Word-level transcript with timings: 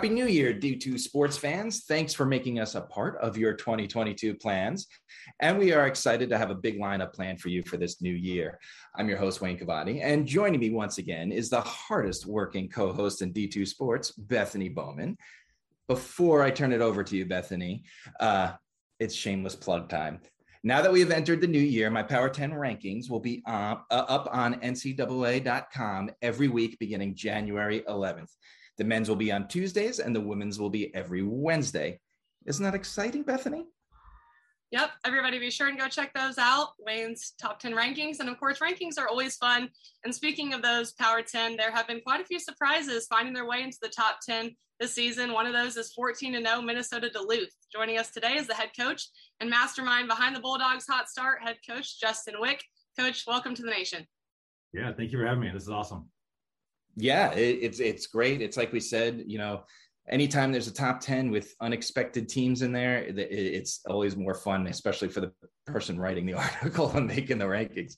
Happy 0.00 0.08
New 0.08 0.28
Year, 0.28 0.54
D2 0.54 0.98
sports 0.98 1.36
fans. 1.36 1.84
Thanks 1.84 2.14
for 2.14 2.24
making 2.24 2.58
us 2.58 2.74
a 2.74 2.80
part 2.80 3.18
of 3.18 3.36
your 3.36 3.52
2022 3.52 4.34
plans. 4.34 4.86
And 5.40 5.58
we 5.58 5.74
are 5.74 5.86
excited 5.86 6.30
to 6.30 6.38
have 6.38 6.48
a 6.48 6.54
big 6.54 6.80
lineup 6.80 7.12
planned 7.12 7.38
for 7.38 7.50
you 7.50 7.62
for 7.62 7.76
this 7.76 8.00
new 8.00 8.14
year. 8.14 8.58
I'm 8.96 9.10
your 9.10 9.18
host, 9.18 9.42
Wayne 9.42 9.58
Cavadi, 9.58 10.00
and 10.02 10.26
joining 10.26 10.58
me 10.58 10.70
once 10.70 10.96
again 10.96 11.30
is 11.30 11.50
the 11.50 11.60
hardest 11.60 12.24
working 12.24 12.66
co 12.66 12.94
host 12.94 13.20
in 13.20 13.34
D2 13.34 13.68
sports, 13.68 14.12
Bethany 14.12 14.70
Bowman. 14.70 15.18
Before 15.86 16.42
I 16.42 16.50
turn 16.50 16.72
it 16.72 16.80
over 16.80 17.04
to 17.04 17.14
you, 17.14 17.26
Bethany, 17.26 17.84
uh, 18.20 18.52
it's 19.00 19.14
shameless 19.14 19.54
plug 19.54 19.90
time. 19.90 20.20
Now 20.64 20.80
that 20.80 20.92
we 20.92 21.00
have 21.00 21.10
entered 21.10 21.42
the 21.42 21.46
new 21.46 21.58
year, 21.58 21.90
my 21.90 22.02
Power 22.02 22.30
10 22.30 22.52
rankings 22.52 23.10
will 23.10 23.20
be 23.20 23.42
uh, 23.46 23.76
up 23.90 24.30
on 24.32 24.60
NCAA.com 24.60 26.10
every 26.22 26.48
week 26.48 26.78
beginning 26.78 27.14
January 27.14 27.80
11th. 27.86 28.30
The 28.80 28.86
men's 28.86 29.10
will 29.10 29.16
be 29.16 29.30
on 29.30 29.46
Tuesdays 29.46 29.98
and 29.98 30.16
the 30.16 30.22
women's 30.22 30.58
will 30.58 30.70
be 30.70 30.92
every 30.94 31.22
Wednesday. 31.22 32.00
Isn't 32.46 32.64
that 32.64 32.74
exciting, 32.74 33.24
Bethany? 33.24 33.66
Yep, 34.70 34.92
everybody 35.04 35.38
be 35.38 35.50
sure 35.50 35.68
and 35.68 35.78
go 35.78 35.86
check 35.86 36.14
those 36.14 36.38
out. 36.38 36.68
Wayne's 36.78 37.34
top 37.38 37.58
10 37.58 37.74
rankings. 37.74 38.20
And 38.20 38.30
of 38.30 38.40
course, 38.40 38.58
rankings 38.60 38.98
are 38.98 39.06
always 39.06 39.36
fun. 39.36 39.68
And 40.04 40.14
speaking 40.14 40.54
of 40.54 40.62
those 40.62 40.92
Power 40.92 41.20
10, 41.20 41.58
there 41.58 41.70
have 41.70 41.86
been 41.86 42.00
quite 42.00 42.22
a 42.22 42.24
few 42.24 42.40
surprises 42.40 43.06
finding 43.06 43.34
their 43.34 43.46
way 43.46 43.60
into 43.60 43.76
the 43.82 43.90
top 43.90 44.20
10 44.26 44.56
this 44.78 44.94
season. 44.94 45.34
One 45.34 45.44
of 45.44 45.52
those 45.52 45.76
is 45.76 45.92
14 45.92 46.42
0 46.42 46.62
Minnesota 46.62 47.10
Duluth. 47.10 47.54
Joining 47.70 47.98
us 47.98 48.10
today 48.10 48.36
is 48.36 48.46
the 48.46 48.54
head 48.54 48.70
coach 48.74 49.08
and 49.40 49.50
mastermind 49.50 50.08
behind 50.08 50.34
the 50.34 50.40
Bulldogs 50.40 50.86
hot 50.88 51.10
start, 51.10 51.42
head 51.42 51.58
coach 51.68 52.00
Justin 52.00 52.36
Wieck. 52.40 52.62
Coach, 52.98 53.24
welcome 53.26 53.54
to 53.56 53.62
the 53.62 53.70
nation. 53.70 54.06
Yeah, 54.72 54.90
thank 54.96 55.12
you 55.12 55.18
for 55.18 55.26
having 55.26 55.42
me. 55.42 55.50
This 55.52 55.64
is 55.64 55.68
awesome. 55.68 56.08
Yeah, 56.96 57.32
it, 57.32 57.58
it's 57.62 57.80
it's 57.80 58.06
great. 58.06 58.42
It's 58.42 58.56
like 58.56 58.72
we 58.72 58.80
said, 58.80 59.24
you 59.26 59.38
know, 59.38 59.64
anytime 60.10 60.52
there's 60.52 60.66
a 60.66 60.74
top 60.74 61.00
10 61.00 61.30
with 61.30 61.54
unexpected 61.60 62.28
teams 62.28 62.62
in 62.62 62.72
there, 62.72 63.04
it's 63.06 63.80
always 63.88 64.16
more 64.16 64.34
fun, 64.34 64.66
especially 64.66 65.08
for 65.08 65.20
the 65.20 65.32
person 65.66 65.98
writing 65.98 66.26
the 66.26 66.34
article 66.62 66.90
and 66.96 67.06
making 67.06 67.38
the 67.38 67.44
rankings. 67.44 67.94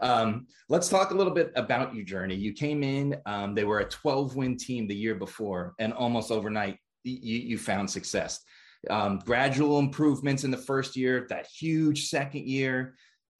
Um, 0.00 0.46
let's 0.68 0.88
talk 0.88 1.10
a 1.10 1.14
little 1.14 1.34
bit 1.34 1.52
about 1.56 1.94
your 1.94 2.04
journey. 2.04 2.36
You 2.36 2.52
came 2.52 2.82
in, 2.82 3.16
um, 3.26 3.54
they 3.54 3.64
were 3.64 3.80
a 3.80 3.88
12 3.88 4.36
win 4.36 4.56
team 4.56 4.86
the 4.86 4.94
year 4.94 5.16
before, 5.16 5.74
and 5.78 5.92
almost 5.92 6.30
overnight, 6.30 6.78
you, 7.04 7.38
you 7.38 7.58
found 7.58 7.90
success. 7.90 8.40
Um, 8.88 9.18
gradual 9.24 9.80
improvements 9.80 10.44
in 10.44 10.52
the 10.52 10.56
first 10.56 10.96
year, 10.96 11.26
that 11.30 11.46
huge 11.46 12.08
second 12.08 12.46
year. 12.46 12.94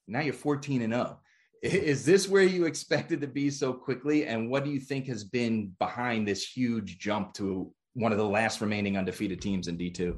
Now 0.09 0.21
you're 0.21 0.35
14 0.35 0.83
and 0.83 0.93
0. 0.93 1.21
Is 1.63 2.05
this 2.05 2.29
where 2.29 2.43
you 2.43 2.67
expected 2.67 3.21
to 3.21 3.27
be 3.27 3.51
so 3.51 3.73
quickly? 3.73 4.27
And 4.27 4.51
what 4.51 4.65
do 4.65 4.71
you 4.71 4.81
think 4.81 5.07
has 5.07 5.25
been 5.25 5.73
behind 5.79 6.27
this 6.27 6.47
huge 6.47 6.99
jump 6.99 7.33
to 7.35 7.73
one 7.99 8.13
of 8.13 8.19
the 8.19 8.25
last 8.25 8.61
remaining 8.61 8.97
undefeated 8.97 9.41
teams 9.41 9.67
in 9.67 9.77
D2. 9.77 10.17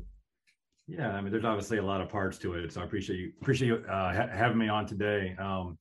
Yeah, 0.87 1.11
I 1.11 1.21
mean, 1.21 1.33
there's 1.33 1.45
obviously 1.45 1.79
a 1.79 1.83
lot 1.83 2.01
of 2.01 2.09
parts 2.09 2.37
to 2.39 2.55
it. 2.55 2.73
So 2.73 2.81
I 2.81 2.85
appreciate 2.85 3.19
you 3.19 3.33
appreciate 3.41 3.69
you 3.69 3.85
uh, 3.89 4.13
ha- 4.13 4.29
having 4.33 4.59
me 4.59 4.69
on 4.69 4.87
today. 4.87 5.35
Um, 5.39 5.79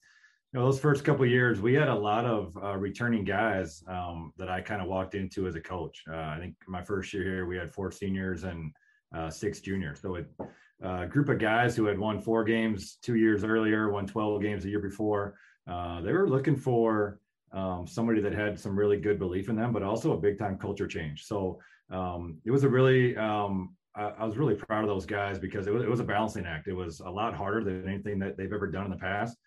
you 0.54 0.60
know, 0.60 0.66
those 0.66 0.80
first 0.80 1.04
couple 1.04 1.26
years, 1.26 1.60
we 1.60 1.74
had 1.74 1.90
a 1.90 1.96
lot 1.96 2.26
of 2.26 2.58
uh, 2.64 2.76
returning 2.78 3.24
guys 3.24 3.84
um, 3.88 4.32
that 4.38 4.50
I 4.50 4.62
kind 4.62 4.82
of 4.82 4.88
walked 4.88 5.14
into 5.14 5.48
as 5.48 5.56
a 5.56 5.62
coach. 5.62 6.04
Uh, 6.10 6.16
I 6.16 6.38
think 6.40 6.56
my 6.68 6.82
first 6.82 7.14
year 7.14 7.24
here, 7.24 7.46
we 7.46 7.58
had 7.58 7.72
four 7.72 7.92
seniors 7.92 8.44
and 8.44 8.72
uh, 9.16 9.30
six 9.30 9.60
juniors. 9.60 10.00
So 10.02 10.18
uh, 10.18 11.02
a 11.02 11.08
group 11.08 11.30
of 11.30 11.38
guys 11.38 11.76
who 11.76 11.86
had 11.86 12.00
won 12.00 12.22
four 12.22 12.44
games 12.44 12.98
two 13.02 13.16
years 13.16 13.44
earlier, 13.44 13.92
won 13.92 14.08
12 14.08 14.42
games 14.42 14.66
a 14.66 14.70
year 14.70 14.80
before. 14.80 15.36
Uh, 15.70 16.02
they 16.02 16.12
were 16.12 16.28
looking 16.28 16.56
for 16.56 17.20
um, 17.52 17.86
somebody 17.88 18.22
that 18.22 18.34
had 18.34 18.60
some 18.60 18.78
really 18.78 18.98
good 18.98 19.20
belief 19.20 19.50
in 19.50 19.56
them, 19.56 19.72
but 19.72 19.84
also 19.84 20.14
a 20.14 20.18
big 20.18 20.40
time 20.40 20.58
culture 20.58 20.88
change. 20.88 21.26
So 21.26 21.60
um, 21.92 22.38
it 22.46 22.52
was 22.52 22.64
a 22.64 22.70
really 22.70 23.16
um, 23.18 23.76
I, 23.96 24.14
I, 24.20 24.26
was 24.26 24.38
really 24.38 24.56
proud 24.56 24.84
of 24.84 24.90
those 24.90 25.06
guys 25.06 25.40
because 25.40 25.68
it 25.68 25.74
was, 25.74 25.84
it 25.84 25.90
was 25.90 26.00
a 26.00 26.04
balancing 26.06 26.46
act. 26.46 26.68
It 26.68 26.74
was 26.74 27.00
a 27.00 27.10
lot 27.10 27.34
harder 27.34 27.64
than 27.64 27.88
anything 27.88 28.20
that 28.20 28.38
they've 28.38 28.54
ever 28.54 28.68
done 28.68 28.86
in 28.86 28.92
the 28.92 28.98
past, 28.98 29.38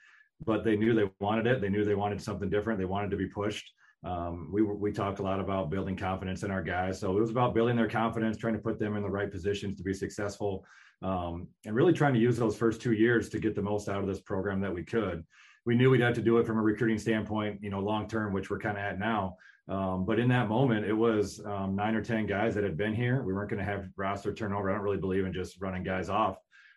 but 0.44 0.65
they 0.65 0.77
knew 0.77 0.94
they 0.94 1.10
wanted 1.21 1.47
it. 1.47 1.60
They 1.60 1.69
knew 1.69 1.84
they 1.84 1.94
wanted 1.94 2.21
something 2.21 2.50
different. 2.50 2.78
They 2.78 2.84
wanted 2.84 3.10
to 3.12 3.16
be 3.16 3.27
pushed. 3.27 3.72
Um, 4.04 4.50
we 4.53 4.62
we 4.62 4.91
talked 4.91 5.21
a 5.21 5.22
lot 5.22 5.39
about 5.39 5.71
building 5.71 5.97
confidence 5.97 6.43
in 6.43 6.50
our 6.50 6.62
guys, 6.62 6.99
so 6.99 7.16
it 7.16 7.21
was 7.21 7.31
about 7.31 7.54
building 7.54 7.77
their 7.77 7.89
confidence, 7.89 8.37
trying 8.37 8.54
to 8.54 8.59
put 8.59 8.81
them 8.81 8.97
in 8.97 9.03
the 9.03 9.09
right 9.09 9.31
positions 9.31 9.77
to 9.77 9.84
be 9.84 9.94
successful, 9.94 10.65
um, 11.03 11.47
and 11.65 11.77
really 11.77 11.93
trying 11.93 12.15
to 12.15 12.19
use 12.19 12.37
those 12.37 12.56
first 12.56 12.81
two 12.81 12.94
years 12.94 13.28
to 13.28 13.39
get 13.39 13.54
the 13.54 13.62
most 13.62 13.89
out 13.89 14.00
of 14.00 14.09
this 14.09 14.21
program 14.21 14.60
that 14.60 14.75
we 14.75 14.83
could. 14.83 15.25
We 15.65 15.75
knew 15.75 15.91
we'd 15.91 16.00
have 16.00 16.15
to 16.15 16.23
do 16.23 16.39
it 16.39 16.47
from 16.47 16.59
a 16.59 16.62
recruiting 16.62 16.99
standpoint, 16.99 17.61
you 17.62 17.71
know, 17.71 17.81
long 17.81 18.09
term, 18.09 18.33
which 18.33 18.50
we're 18.50 18.59
kind 18.59 18.77
of 18.77 18.83
at 18.83 18.99
now. 18.99 19.37
Um, 19.69 20.05
but 20.05 20.19
in 20.19 20.28
that 20.28 20.49
moment, 20.49 20.84
it 20.87 20.93
was 20.93 21.41
um, 21.47 21.77
nine 21.77 21.95
or 21.95 22.03
10 22.03 22.27
guys 22.27 22.55
that 22.55 22.65
had 22.65 22.77
been 22.77 22.95
here. 22.95 23.23
We 23.23 23.33
weren't 23.33 23.49
going 23.49 23.65
to 23.65 23.71
have 23.71 23.89
roster 23.97 24.34
turnover. 24.34 24.71
I 24.71 24.75
don't 24.75 24.83
really 24.83 24.97
believe 24.97 25.25
in 25.25 25.33
just 25.33 25.61
running 25.61 25.84
guys 25.84 26.09
off. 26.09 26.37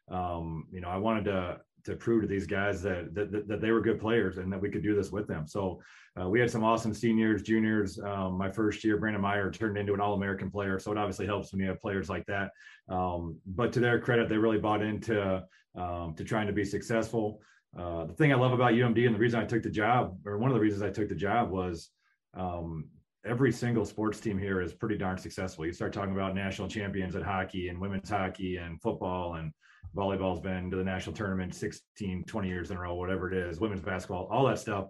Um, 0.10 0.68
you 0.72 0.82
know, 0.82 0.90
I 0.90 0.98
wanted 0.98 1.26
to 1.26 1.60
to 1.86 1.96
prove 1.96 2.22
to 2.24 2.28
these 2.28 2.48
guys 2.48 2.82
that, 2.82 3.14
that, 3.14 3.48
that 3.48 3.62
they 3.62 3.72
were 3.72 3.80
good 3.80 4.00
players 4.00 4.38
and 4.38 4.52
that 4.52 4.60
we 4.60 4.70
could 4.70 4.82
do 4.82 4.96
this 4.96 5.12
with 5.12 5.28
them. 5.28 5.48
So 5.48 5.80
uh, 6.20 6.28
we 6.28 6.40
had 6.40 6.50
some 6.50 6.64
awesome 6.64 6.94
seniors, 6.94 7.44
juniors. 7.44 8.00
Um, 8.00 8.38
my 8.38 8.50
first 8.50 8.84
year, 8.84 8.98
Brandon 8.98 9.22
Meyer 9.22 9.52
turned 9.52 9.78
into 9.78 9.94
an 9.94 10.02
All-American 10.02 10.50
player, 10.50 10.80
so 10.80 10.92
it 10.92 10.98
obviously 10.98 11.28
helps 11.28 11.52
when 11.52 11.62
you 11.62 11.68
have 11.68 11.80
players 11.80 12.10
like 12.10 12.26
that. 12.26 12.52
Um, 12.90 13.38
but 13.46 13.72
to 13.74 13.80
their 13.80 14.00
credit, 14.00 14.30
they 14.30 14.38
really 14.38 14.58
bought 14.58 14.82
into 14.82 15.44
um, 15.76 16.16
to 16.16 16.24
trying 16.24 16.48
to 16.48 16.54
be 16.54 16.66
successful. 16.66 17.40
Uh, 17.78 18.06
the 18.06 18.14
thing 18.14 18.32
I 18.32 18.36
love 18.36 18.54
about 18.54 18.74
UMD 18.74 19.06
and 19.06 19.16
the 19.16 19.20
reason 19.20 19.40
I 19.40 19.46
took 19.46 19.64
the 19.64 19.70
job, 19.70 20.18
or 20.26 20.38
one 20.38 20.50
of 20.50 20.56
the 20.56 20.62
reasons 20.62 20.82
I 20.82 20.90
took 20.90 21.10
the 21.10 21.16
job, 21.16 21.52
was 21.52 21.90
um, 22.34 22.86
every 23.26 23.52
single 23.52 23.86
sports 23.86 24.20
team 24.20 24.38
here 24.38 24.62
is 24.62 24.74
pretty 24.74 24.98
darn 24.98 25.18
successful. 25.18 25.66
You 25.66 25.74
start 25.74 25.92
talking 25.92 26.14
about 26.14 26.36
national 26.36 26.70
champions 26.70 27.16
at 27.16 27.24
hockey 27.24 27.70
and 27.70 27.80
women's 27.80 28.10
hockey 28.10 28.58
and 28.58 28.82
football 28.82 29.36
and 29.36 29.52
volleyball's 29.96 30.40
been 30.40 30.70
to 30.72 30.78
the 30.78 30.84
national 30.84 31.16
tournament 31.16 31.54
16, 31.54 32.26
20 32.26 32.48
years 32.48 32.72
in 32.72 32.78
a 32.78 32.80
row, 32.80 32.96
whatever 32.96 33.32
it 33.32 33.38
is, 33.38 33.60
women's 33.60 33.82
basketball, 33.82 34.28
all 34.32 34.46
that 34.48 34.60
stuff. 34.60 34.88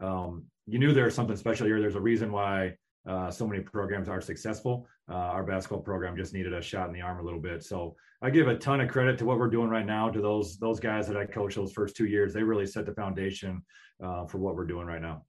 Um, 0.00 0.44
you 0.66 0.78
knew 0.78 0.92
there 0.92 1.04
was 1.04 1.14
something 1.14 1.36
special 1.36 1.66
here. 1.66 1.80
There's 1.80 1.94
a 1.94 2.00
reason 2.00 2.30
why 2.30 2.74
uh, 3.08 3.30
so 3.30 3.46
many 3.46 3.62
programs 3.62 4.08
are 4.08 4.20
successful. 4.20 4.86
Uh, 5.10 5.14
our 5.14 5.42
basketball 5.42 5.80
program 5.80 6.16
just 6.16 6.34
needed 6.34 6.52
a 6.52 6.62
shot 6.62 6.88
in 6.88 6.94
the 6.94 7.00
arm 7.00 7.18
a 7.18 7.22
little 7.22 7.40
bit. 7.40 7.62
So 7.64 7.96
I 8.22 8.30
give 8.30 8.48
a 8.48 8.56
ton 8.56 8.80
of 8.80 8.88
credit 8.88 9.18
to 9.18 9.24
what 9.24 9.38
we're 9.38 9.48
doing 9.48 9.70
right 9.70 9.86
now 9.86 10.10
to 10.10 10.20
those 10.20 10.58
those 10.58 10.78
guys 10.78 11.08
that 11.08 11.16
I 11.16 11.24
coached 11.24 11.56
those 11.56 11.72
first 11.72 11.96
two 11.96 12.06
years. 12.06 12.34
They 12.34 12.42
really 12.42 12.66
set 12.66 12.86
the 12.86 12.94
foundation 12.94 13.62
uh, 14.04 14.26
for 14.26 14.38
what 14.38 14.54
we're 14.54 14.66
doing 14.66 14.86
right 14.86 15.02
now 15.02 15.22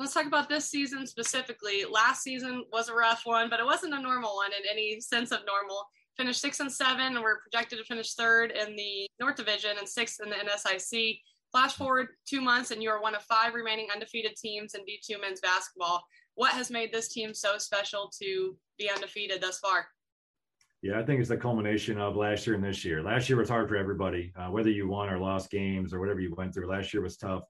let's 0.00 0.14
talk 0.14 0.26
about 0.26 0.48
this 0.48 0.64
season 0.64 1.06
specifically. 1.06 1.84
Last 1.88 2.22
season 2.22 2.64
was 2.72 2.88
a 2.88 2.94
rough 2.94 3.22
one, 3.24 3.50
but 3.50 3.60
it 3.60 3.66
wasn't 3.66 3.92
a 3.92 4.00
normal 4.00 4.34
one 4.34 4.50
in 4.50 4.62
any 4.68 4.98
sense 4.98 5.30
of 5.30 5.40
normal. 5.46 5.86
Finished 6.16 6.40
six 6.40 6.58
and 6.60 6.72
seven, 6.72 7.14
and 7.14 7.20
we're 7.20 7.40
projected 7.40 7.78
to 7.78 7.84
finish 7.84 8.14
third 8.14 8.50
in 8.50 8.74
the 8.74 9.06
North 9.20 9.36
Division 9.36 9.72
and 9.78 9.86
sixth 9.86 10.20
in 10.24 10.30
the 10.30 10.36
NSIC. 10.36 11.20
Flash 11.52 11.74
forward 11.74 12.08
two 12.26 12.40
months, 12.40 12.70
and 12.70 12.82
you 12.82 12.90
are 12.90 13.02
one 13.02 13.14
of 13.14 13.22
five 13.22 13.54
remaining 13.54 13.88
undefeated 13.92 14.36
teams 14.36 14.74
in 14.74 14.82
D2 14.82 15.20
men's 15.20 15.40
basketball. 15.40 16.04
What 16.34 16.52
has 16.52 16.70
made 16.70 16.92
this 16.92 17.08
team 17.08 17.34
so 17.34 17.58
special 17.58 18.10
to 18.20 18.56
be 18.78 18.88
undefeated 18.88 19.40
thus 19.40 19.58
far? 19.58 19.86
Yeah, 20.82 20.98
I 20.98 21.02
think 21.02 21.20
it's 21.20 21.28
the 21.28 21.36
culmination 21.36 21.98
of 21.98 22.16
last 22.16 22.46
year 22.46 22.54
and 22.54 22.64
this 22.64 22.84
year. 22.84 23.02
Last 23.02 23.28
year 23.28 23.36
was 23.36 23.50
hard 23.50 23.68
for 23.68 23.76
everybody, 23.76 24.32
uh, 24.36 24.46
whether 24.46 24.70
you 24.70 24.88
won 24.88 25.10
or 25.10 25.18
lost 25.18 25.50
games 25.50 25.92
or 25.92 26.00
whatever 26.00 26.20
you 26.20 26.34
went 26.34 26.54
through. 26.54 26.68
Last 26.70 26.94
year 26.94 27.02
was 27.02 27.16
tough 27.16 27.42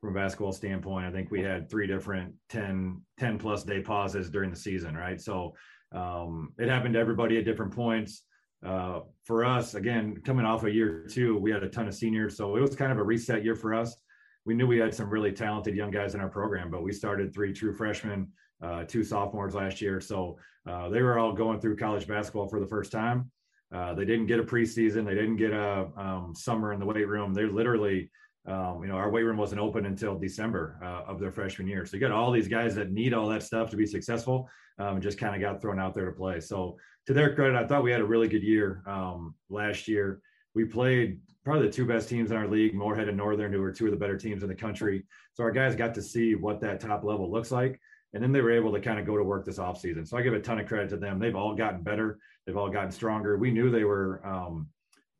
from 0.00 0.16
a 0.16 0.18
basketball 0.18 0.52
standpoint. 0.52 1.06
I 1.06 1.12
think 1.12 1.30
we 1.30 1.42
had 1.42 1.70
three 1.70 1.86
different 1.86 2.34
10, 2.48 3.00
10 3.20 3.38
plus 3.38 3.62
day 3.62 3.82
pauses 3.82 4.30
during 4.30 4.50
the 4.50 4.56
season, 4.56 4.96
right? 4.96 5.20
So 5.20 5.54
um, 5.92 6.54
it 6.58 6.68
happened 6.68 6.94
to 6.94 7.00
everybody 7.00 7.38
at 7.38 7.44
different 7.44 7.72
points. 7.72 8.24
Uh, 8.64 9.00
for 9.24 9.44
us, 9.44 9.74
again, 9.74 10.16
coming 10.24 10.46
off 10.46 10.64
a 10.64 10.70
year 10.70 11.06
two, 11.10 11.36
we 11.38 11.50
had 11.50 11.62
a 11.62 11.68
ton 11.68 11.88
of 11.88 11.94
seniors. 11.94 12.36
So 12.36 12.56
it 12.56 12.60
was 12.60 12.76
kind 12.76 12.92
of 12.92 12.98
a 12.98 13.02
reset 13.02 13.44
year 13.44 13.56
for 13.56 13.74
us. 13.74 13.96
We 14.44 14.54
knew 14.54 14.66
we 14.66 14.78
had 14.78 14.94
some 14.94 15.08
really 15.08 15.32
talented 15.32 15.76
young 15.76 15.90
guys 15.90 16.14
in 16.14 16.20
our 16.20 16.28
program, 16.28 16.70
but 16.70 16.82
we 16.82 16.92
started 16.92 17.32
three 17.32 17.52
true 17.52 17.72
freshmen, 17.72 18.28
uh, 18.62 18.84
two 18.84 19.04
sophomores 19.04 19.54
last 19.54 19.80
year. 19.80 20.00
So 20.00 20.36
uh, 20.68 20.88
they 20.88 21.02
were 21.02 21.18
all 21.18 21.32
going 21.32 21.60
through 21.60 21.76
college 21.76 22.06
basketball 22.06 22.48
for 22.48 22.60
the 22.60 22.66
first 22.66 22.92
time. 22.92 23.30
Uh, 23.72 23.94
they 23.94 24.04
didn't 24.04 24.26
get 24.26 24.38
a 24.38 24.44
preseason. 24.44 25.06
They 25.06 25.14
didn't 25.14 25.36
get 25.36 25.52
a 25.52 25.88
um, 25.96 26.34
summer 26.36 26.72
in 26.72 26.80
the 26.80 26.86
weight 26.86 27.08
room. 27.08 27.32
They 27.32 27.44
literally 27.44 28.10
um, 28.46 28.82
you 28.82 28.88
know, 28.88 28.96
our 28.96 29.10
weight 29.10 29.22
room 29.22 29.36
wasn't 29.36 29.60
open 29.60 29.86
until 29.86 30.18
December 30.18 30.78
uh, 30.82 31.10
of 31.10 31.20
their 31.20 31.30
freshman 31.30 31.68
year. 31.68 31.86
So 31.86 31.96
you 31.96 32.00
got 32.00 32.10
all 32.10 32.32
these 32.32 32.48
guys 32.48 32.74
that 32.74 32.90
need 32.90 33.14
all 33.14 33.28
that 33.28 33.42
stuff 33.42 33.70
to 33.70 33.76
be 33.76 33.86
successful, 33.86 34.48
um, 34.78 35.00
just 35.00 35.18
kind 35.18 35.34
of 35.34 35.40
got 35.40 35.60
thrown 35.60 35.78
out 35.78 35.94
there 35.94 36.06
to 36.06 36.12
play. 36.12 36.40
So 36.40 36.76
to 37.06 37.12
their 37.12 37.34
credit, 37.34 37.56
I 37.56 37.66
thought 37.66 37.84
we 37.84 37.92
had 37.92 38.00
a 38.00 38.04
really 38.06 38.28
good 38.28 38.42
year 38.42 38.82
um, 38.86 39.34
last 39.48 39.86
year. 39.86 40.20
We 40.54 40.64
played 40.64 41.20
probably 41.44 41.66
the 41.66 41.72
two 41.72 41.86
best 41.86 42.08
teams 42.08 42.30
in 42.30 42.36
our 42.36 42.48
league, 42.48 42.74
Moorhead 42.74 43.08
and 43.08 43.16
Northern, 43.16 43.52
who 43.52 43.60
were 43.60 43.72
two 43.72 43.86
of 43.86 43.92
the 43.92 43.96
better 43.96 44.16
teams 44.16 44.42
in 44.42 44.48
the 44.48 44.54
country. 44.54 45.04
So 45.34 45.44
our 45.44 45.50
guys 45.50 45.76
got 45.76 45.94
to 45.94 46.02
see 46.02 46.34
what 46.34 46.60
that 46.60 46.80
top 46.80 47.04
level 47.04 47.30
looks 47.30 47.50
like. 47.50 47.80
And 48.14 48.22
then 48.22 48.32
they 48.32 48.42
were 48.42 48.52
able 48.52 48.72
to 48.72 48.80
kind 48.80 48.98
of 49.00 49.06
go 49.06 49.16
to 49.16 49.24
work 49.24 49.46
this 49.46 49.58
offseason. 49.58 50.06
So 50.06 50.18
I 50.18 50.22
give 50.22 50.34
a 50.34 50.40
ton 50.40 50.60
of 50.60 50.66
credit 50.66 50.90
to 50.90 50.96
them. 50.96 51.18
They've 51.18 51.34
all 51.34 51.54
gotten 51.54 51.82
better. 51.82 52.18
They've 52.46 52.56
all 52.56 52.68
gotten 52.68 52.90
stronger. 52.90 53.38
We 53.38 53.50
knew 53.50 53.70
they 53.70 53.84
were 53.84 54.20
um, 54.26 54.68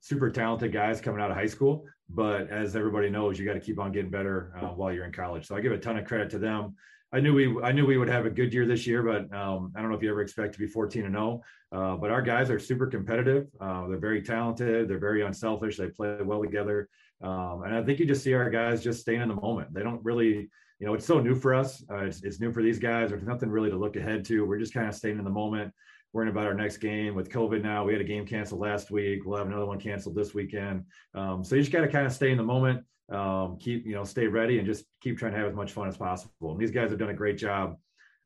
super 0.02 0.30
talented 0.30 0.72
guys 0.72 1.00
coming 1.00 1.22
out 1.22 1.30
of 1.30 1.36
high 1.36 1.46
school. 1.46 1.86
But 2.10 2.50
as 2.50 2.76
everybody 2.76 3.08
knows, 3.08 3.38
you 3.38 3.46
got 3.46 3.54
to 3.54 3.60
keep 3.60 3.78
on 3.78 3.92
getting 3.92 4.10
better 4.10 4.52
uh, 4.60 4.66
while 4.66 4.92
you're 4.92 5.06
in 5.06 5.12
college. 5.12 5.46
So 5.46 5.56
I 5.56 5.60
give 5.60 5.72
a 5.72 5.78
ton 5.78 5.96
of 5.96 6.04
credit 6.04 6.28
to 6.30 6.38
them. 6.38 6.74
I 7.14 7.20
knew 7.20 7.34
we 7.34 7.62
I 7.62 7.72
knew 7.72 7.86
we 7.86 7.98
would 7.98 8.08
have 8.08 8.26
a 8.26 8.30
good 8.30 8.52
year 8.52 8.66
this 8.66 8.86
year, 8.86 9.02
but 9.02 9.34
um, 9.36 9.72
I 9.76 9.80
don't 9.80 9.90
know 9.90 9.96
if 9.96 10.02
you 10.02 10.10
ever 10.10 10.22
expect 10.22 10.54
to 10.54 10.58
be 10.58 10.66
14 10.66 11.04
and 11.04 11.14
0. 11.14 11.42
Uh, 11.70 11.96
but 11.96 12.10
our 12.10 12.22
guys 12.22 12.50
are 12.50 12.58
super 12.58 12.86
competitive. 12.86 13.48
Uh, 13.60 13.86
they're 13.86 13.98
very 13.98 14.22
talented. 14.22 14.88
They're 14.88 14.98
very 14.98 15.22
unselfish. 15.22 15.76
They 15.76 15.88
play 15.88 16.16
well 16.22 16.42
together. 16.42 16.88
Um, 17.22 17.62
and 17.64 17.74
I 17.74 17.82
think 17.82 17.98
you 17.98 18.06
just 18.06 18.24
see 18.24 18.34
our 18.34 18.50
guys 18.50 18.82
just 18.82 19.00
staying 19.00 19.20
in 19.20 19.28
the 19.28 19.34
moment. 19.34 19.72
They 19.72 19.82
don't 19.82 20.02
really, 20.04 20.50
you 20.80 20.86
know, 20.86 20.94
it's 20.94 21.06
so 21.06 21.20
new 21.20 21.34
for 21.34 21.54
us. 21.54 21.84
Uh, 21.90 21.98
it's, 21.98 22.22
it's 22.24 22.40
new 22.40 22.52
for 22.52 22.62
these 22.62 22.78
guys. 22.78 23.10
There's 23.10 23.22
nothing 23.22 23.50
really 23.50 23.70
to 23.70 23.76
look 23.76 23.96
ahead 23.96 24.24
to. 24.26 24.44
We're 24.44 24.58
just 24.58 24.74
kind 24.74 24.88
of 24.88 24.94
staying 24.94 25.18
in 25.18 25.24
the 25.24 25.30
moment, 25.30 25.72
worrying 26.12 26.30
about 26.30 26.46
our 26.46 26.54
next 26.54 26.78
game. 26.78 27.14
With 27.14 27.30
COVID 27.30 27.62
now, 27.62 27.84
we 27.84 27.92
had 27.92 28.02
a 28.02 28.04
game 28.04 28.26
canceled 28.26 28.60
last 28.60 28.90
week. 28.90 29.24
We'll 29.24 29.38
have 29.38 29.46
another 29.46 29.66
one 29.66 29.80
canceled 29.80 30.14
this 30.14 30.34
weekend. 30.34 30.84
Um, 31.14 31.42
so 31.42 31.54
you 31.54 31.62
just 31.62 31.72
got 31.72 31.80
to 31.80 31.88
kind 31.88 32.06
of 32.06 32.12
stay 32.12 32.30
in 32.30 32.36
the 32.36 32.44
moment 32.44 32.84
um, 33.12 33.58
keep 33.58 33.86
you 33.86 33.94
know 33.94 34.04
stay 34.04 34.26
ready 34.26 34.58
and 34.58 34.66
just 34.66 34.84
keep 35.00 35.18
trying 35.18 35.32
to 35.32 35.38
have 35.38 35.48
as 35.48 35.54
much 35.54 35.72
fun 35.72 35.88
as 35.88 35.96
possible. 35.96 36.52
And 36.52 36.60
these 36.60 36.70
guys 36.70 36.90
have 36.90 36.98
done 36.98 37.10
a 37.10 37.14
great 37.14 37.36
job 37.36 37.76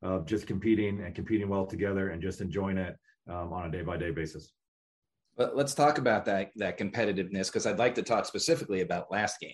of 0.02 0.26
just 0.26 0.46
competing 0.46 1.02
and 1.02 1.14
competing 1.14 1.48
well 1.48 1.66
together 1.66 2.10
and 2.10 2.22
just 2.22 2.40
enjoying 2.40 2.78
it 2.78 2.96
um, 3.28 3.52
on 3.52 3.66
a 3.66 3.70
day 3.70 3.82
by 3.82 3.96
day 3.96 4.10
basis. 4.10 4.52
But 5.36 5.56
let's 5.56 5.74
talk 5.74 5.98
about 5.98 6.24
that 6.26 6.50
that 6.56 6.78
competitiveness 6.78 7.46
because 7.46 7.66
I'd 7.66 7.78
like 7.78 7.94
to 7.96 8.02
talk 8.02 8.26
specifically 8.26 8.80
about 8.82 9.10
last 9.10 9.40
game. 9.40 9.52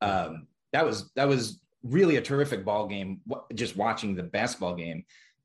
Um, 0.00 0.48
that 0.72 0.84
was 0.84 1.12
that 1.14 1.28
was 1.28 1.60
really 1.82 2.16
a 2.16 2.22
terrific 2.22 2.64
ball 2.64 2.86
game. 2.88 3.20
Just 3.54 3.76
watching 3.76 4.14
the 4.14 4.22
basketball 4.24 4.74
game, 4.74 5.04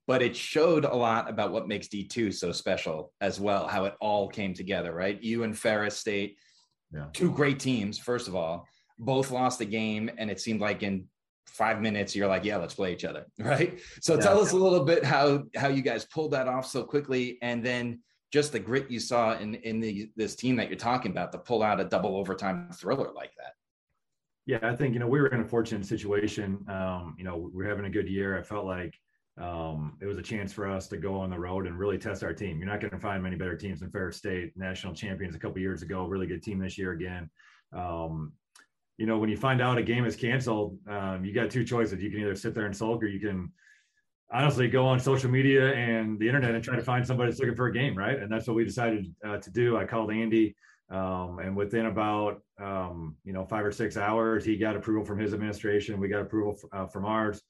but 0.10 0.24
it 0.24 0.36
showed 0.36 0.86
a 0.86 0.96
lot 0.96 1.30
about 1.30 1.52
what 1.52 1.68
makes 1.68 1.88
D 1.88 2.04
two 2.04 2.32
so 2.32 2.52
special 2.52 3.14
as 3.22 3.40
well. 3.40 3.68
How 3.68 3.86
it 3.86 3.94
all 4.02 4.28
came 4.28 4.56
together, 4.56 4.92
right? 4.92 5.22
You 5.22 5.44
and 5.44 5.56
Ferris 5.56 5.98
State, 5.98 6.38
yeah. 6.92 7.06
two 7.14 7.32
great 7.32 7.60
teams. 7.60 8.00
First 8.00 8.28
of 8.28 8.36
all, 8.36 8.68
both 8.98 9.30
lost 9.30 9.60
the 9.60 9.66
game 9.66 10.10
and 10.18 10.32
it 10.32 10.40
seemed 10.42 10.62
like 10.62 10.82
in 10.82 11.06
five 11.46 11.80
minutes 11.80 12.16
you're 12.16 12.28
like 12.28 12.46
yeah 12.46 12.58
let's 12.58 12.76
play 12.76 12.94
each 12.94 13.04
other 13.04 13.26
right 13.40 13.80
so 14.02 14.14
yeah. 14.14 14.22
tell 14.22 14.40
us 14.40 14.52
a 14.52 14.56
little 14.56 14.84
bit 14.86 15.04
how 15.04 15.44
how 15.56 15.68
you 15.68 15.82
guys 15.82 16.06
pulled 16.06 16.32
that 16.32 16.48
off 16.48 16.66
so 16.66 16.84
quickly 16.84 17.40
and 17.42 17.66
then 17.66 18.00
just 18.32 18.52
the 18.52 18.60
grit 18.60 18.90
you 18.92 19.00
saw 19.00 19.36
in 19.40 19.56
in 19.56 19.80
the 19.80 20.12
this 20.16 20.36
team 20.36 20.56
that 20.56 20.70
you're 20.70 20.78
talking 20.78 21.12
about 21.12 21.32
to 21.32 21.40
pull 21.40 21.64
out 21.64 21.80
a 21.80 21.86
double 21.86 22.16
overtime 22.16 22.70
thriller 22.72 23.10
like 23.16 23.32
that 23.36 23.54
yeah 24.46 24.60
i 24.62 24.76
think 24.76 24.94
you 24.94 25.00
know 25.00 25.08
we 25.08 25.20
were 25.20 25.28
in 25.30 25.42
a 25.42 25.46
fortunate 25.46 25.86
situation 25.86 26.64
um 26.70 27.16
you 27.18 27.24
know 27.24 27.50
we're 27.52 27.68
having 27.68 27.86
a 27.86 27.90
good 27.90 28.08
year 28.08 28.38
i 28.38 28.44
felt 28.44 28.66
like 28.66 28.94
um, 29.40 29.98
it 30.02 30.06
was 30.06 30.18
a 30.18 30.22
chance 30.22 30.52
for 30.52 30.68
us 30.68 30.88
to 30.90 30.98
go 30.98 31.16
on 31.16 31.30
the 31.30 31.40
road 31.40 31.66
and 31.66 31.80
really 31.80 31.98
test 31.98 32.24
our 32.24 32.34
team. 32.34 32.58
You're 32.58 32.68
not 32.68 32.82
going 32.82 32.92
to 32.92 33.00
find 33.00 33.24
many 33.24 33.38
better 33.38 33.56
teams 33.56 33.80
than 33.80 33.90
Ferris 33.90 34.18
State, 34.18 34.52
national 34.58 34.94
champions 34.94 35.36
a 35.36 35.40
couple 35.40 35.60
years 35.60 35.82
ago, 35.82 36.06
really 36.06 36.28
good 36.28 36.44
team 36.44 36.60
this 36.60 36.78
year 36.78 36.92
again. 36.92 37.30
Um, 37.72 38.34
you 38.98 39.06
know, 39.06 39.18
when 39.18 39.30
you 39.30 39.38
find 39.38 39.62
out 39.62 39.78
a 39.78 39.84
game 39.84 40.04
is 40.06 40.18
canceled, 40.18 40.78
um, 40.90 41.24
you 41.24 41.34
got 41.34 41.50
two 41.50 41.64
choices. 41.64 42.02
You 42.02 42.12
can 42.12 42.20
either 42.20 42.36
sit 42.36 42.54
there 42.54 42.66
and 42.66 42.76
sulk, 42.76 43.02
or 43.02 43.08
you 43.08 43.20
can 43.22 43.50
honestly 44.30 44.68
go 44.68 44.86
on 44.86 45.00
social 45.00 45.32
media 45.32 45.74
and 45.74 46.20
the 46.20 46.28
internet 46.28 46.54
and 46.54 46.62
try 46.62 46.76
to 46.76 46.84
find 46.84 47.08
somebody 47.08 47.32
that's 47.32 47.40
looking 47.40 47.56
for 47.56 47.68
a 47.68 47.74
game, 47.74 47.98
right? 47.98 48.20
And 48.20 48.30
that's 48.30 48.46
what 48.46 48.58
we 48.58 48.66
decided 48.66 49.06
uh, 49.26 49.38
to 49.38 49.52
do. 49.52 49.78
I 49.78 49.86
called 49.86 50.12
Andy, 50.12 50.54
um, 50.90 51.40
and 51.40 51.56
within 51.56 51.86
about 51.86 52.42
um, 52.60 53.16
you 53.24 53.32
know 53.32 53.46
five 53.46 53.66
or 53.66 53.72
six 53.72 53.96
hours, 53.96 54.44
he 54.44 54.58
got 54.58 54.76
approval 54.76 55.06
from 55.06 55.18
his 55.18 55.34
administration. 55.34 55.98
We 55.98 56.10
got 56.10 56.22
approval 56.22 56.58
f- 56.62 56.70
uh, 56.74 56.88
from 56.88 57.06
ours. 57.06 57.42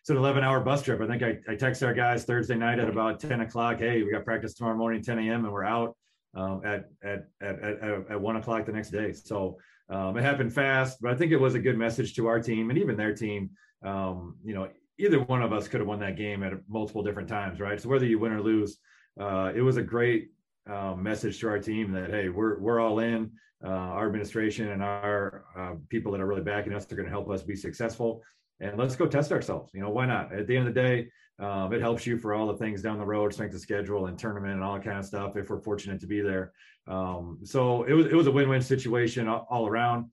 It's 0.00 0.08
an 0.08 0.16
11 0.16 0.42
hour 0.42 0.60
bus 0.60 0.82
trip. 0.82 1.00
I 1.02 1.06
think 1.06 1.22
I, 1.22 1.38
I 1.46 1.56
texted 1.56 1.86
our 1.86 1.92
guys 1.92 2.24
Thursday 2.24 2.56
night 2.56 2.78
at 2.78 2.88
about 2.88 3.20
10 3.20 3.42
o'clock. 3.42 3.80
Hey, 3.80 4.02
we 4.02 4.10
got 4.10 4.24
practice 4.24 4.54
tomorrow 4.54 4.76
morning, 4.76 5.02
10 5.02 5.18
a.m., 5.18 5.44
and 5.44 5.52
we're 5.52 5.64
out 5.64 5.94
um, 6.34 6.62
at, 6.64 6.88
at, 7.02 7.28
at, 7.42 7.62
at, 7.62 8.10
at 8.10 8.20
one 8.20 8.36
o'clock 8.36 8.64
the 8.64 8.72
next 8.72 8.90
day. 8.90 9.12
So 9.12 9.58
um, 9.90 10.16
it 10.16 10.22
happened 10.22 10.54
fast, 10.54 11.02
but 11.02 11.10
I 11.10 11.14
think 11.14 11.32
it 11.32 11.36
was 11.36 11.54
a 11.54 11.58
good 11.58 11.76
message 11.76 12.14
to 12.14 12.28
our 12.28 12.40
team 12.40 12.70
and 12.70 12.78
even 12.78 12.96
their 12.96 13.14
team. 13.14 13.50
Um, 13.84 14.36
you 14.42 14.54
know, 14.54 14.68
either 14.98 15.20
one 15.20 15.42
of 15.42 15.52
us 15.52 15.68
could 15.68 15.80
have 15.80 15.88
won 15.88 16.00
that 16.00 16.16
game 16.16 16.42
at 16.44 16.54
multiple 16.66 17.02
different 17.02 17.28
times, 17.28 17.60
right? 17.60 17.78
So 17.78 17.90
whether 17.90 18.06
you 18.06 18.18
win 18.18 18.32
or 18.32 18.40
lose, 18.40 18.78
uh, 19.20 19.52
it 19.54 19.60
was 19.60 19.76
a 19.76 19.82
great 19.82 20.30
uh, 20.70 20.94
message 20.94 21.40
to 21.40 21.48
our 21.48 21.58
team 21.58 21.92
that 21.92 22.10
hey, 22.10 22.30
we're 22.30 22.58
we're 22.58 22.80
all 22.80 23.00
in. 23.00 23.32
Uh, 23.62 23.68
our 23.68 24.06
administration 24.06 24.68
and 24.68 24.82
our 24.82 25.44
uh, 25.54 25.74
people 25.90 26.10
that 26.12 26.20
are 26.22 26.26
really 26.26 26.40
backing 26.40 26.72
us 26.72 26.90
are 26.90 26.96
going 26.96 27.04
to 27.04 27.10
help 27.10 27.28
us 27.28 27.42
be 27.42 27.54
successful, 27.54 28.22
and 28.60 28.78
let's 28.78 28.96
go 28.96 29.06
test 29.06 29.32
ourselves. 29.32 29.70
You 29.74 29.80
know, 29.80 29.90
why 29.90 30.06
not? 30.06 30.32
At 30.32 30.46
the 30.46 30.56
end 30.56 30.68
of 30.68 30.74
the 30.74 30.80
day, 30.80 31.08
um, 31.38 31.72
it 31.72 31.80
helps 31.80 32.06
you 32.06 32.18
for 32.18 32.34
all 32.34 32.46
the 32.46 32.56
things 32.56 32.82
down 32.82 32.98
the 32.98 33.04
road, 33.04 33.32
strength 33.32 33.54
of 33.54 33.60
schedule 33.60 34.06
and 34.06 34.18
tournament 34.18 34.54
and 34.54 34.62
all 34.62 34.74
that 34.74 34.84
kind 34.84 34.98
of 34.98 35.04
stuff. 35.04 35.36
If 35.36 35.48
we're 35.48 35.60
fortunate 35.60 36.00
to 36.00 36.06
be 36.06 36.20
there, 36.20 36.52
um, 36.86 37.38
so 37.44 37.84
it 37.84 37.94
was 37.94 38.06
it 38.06 38.14
was 38.14 38.26
a 38.26 38.32
win-win 38.32 38.60
situation 38.60 39.28
all, 39.28 39.46
all, 39.50 39.66
around. 39.66 40.06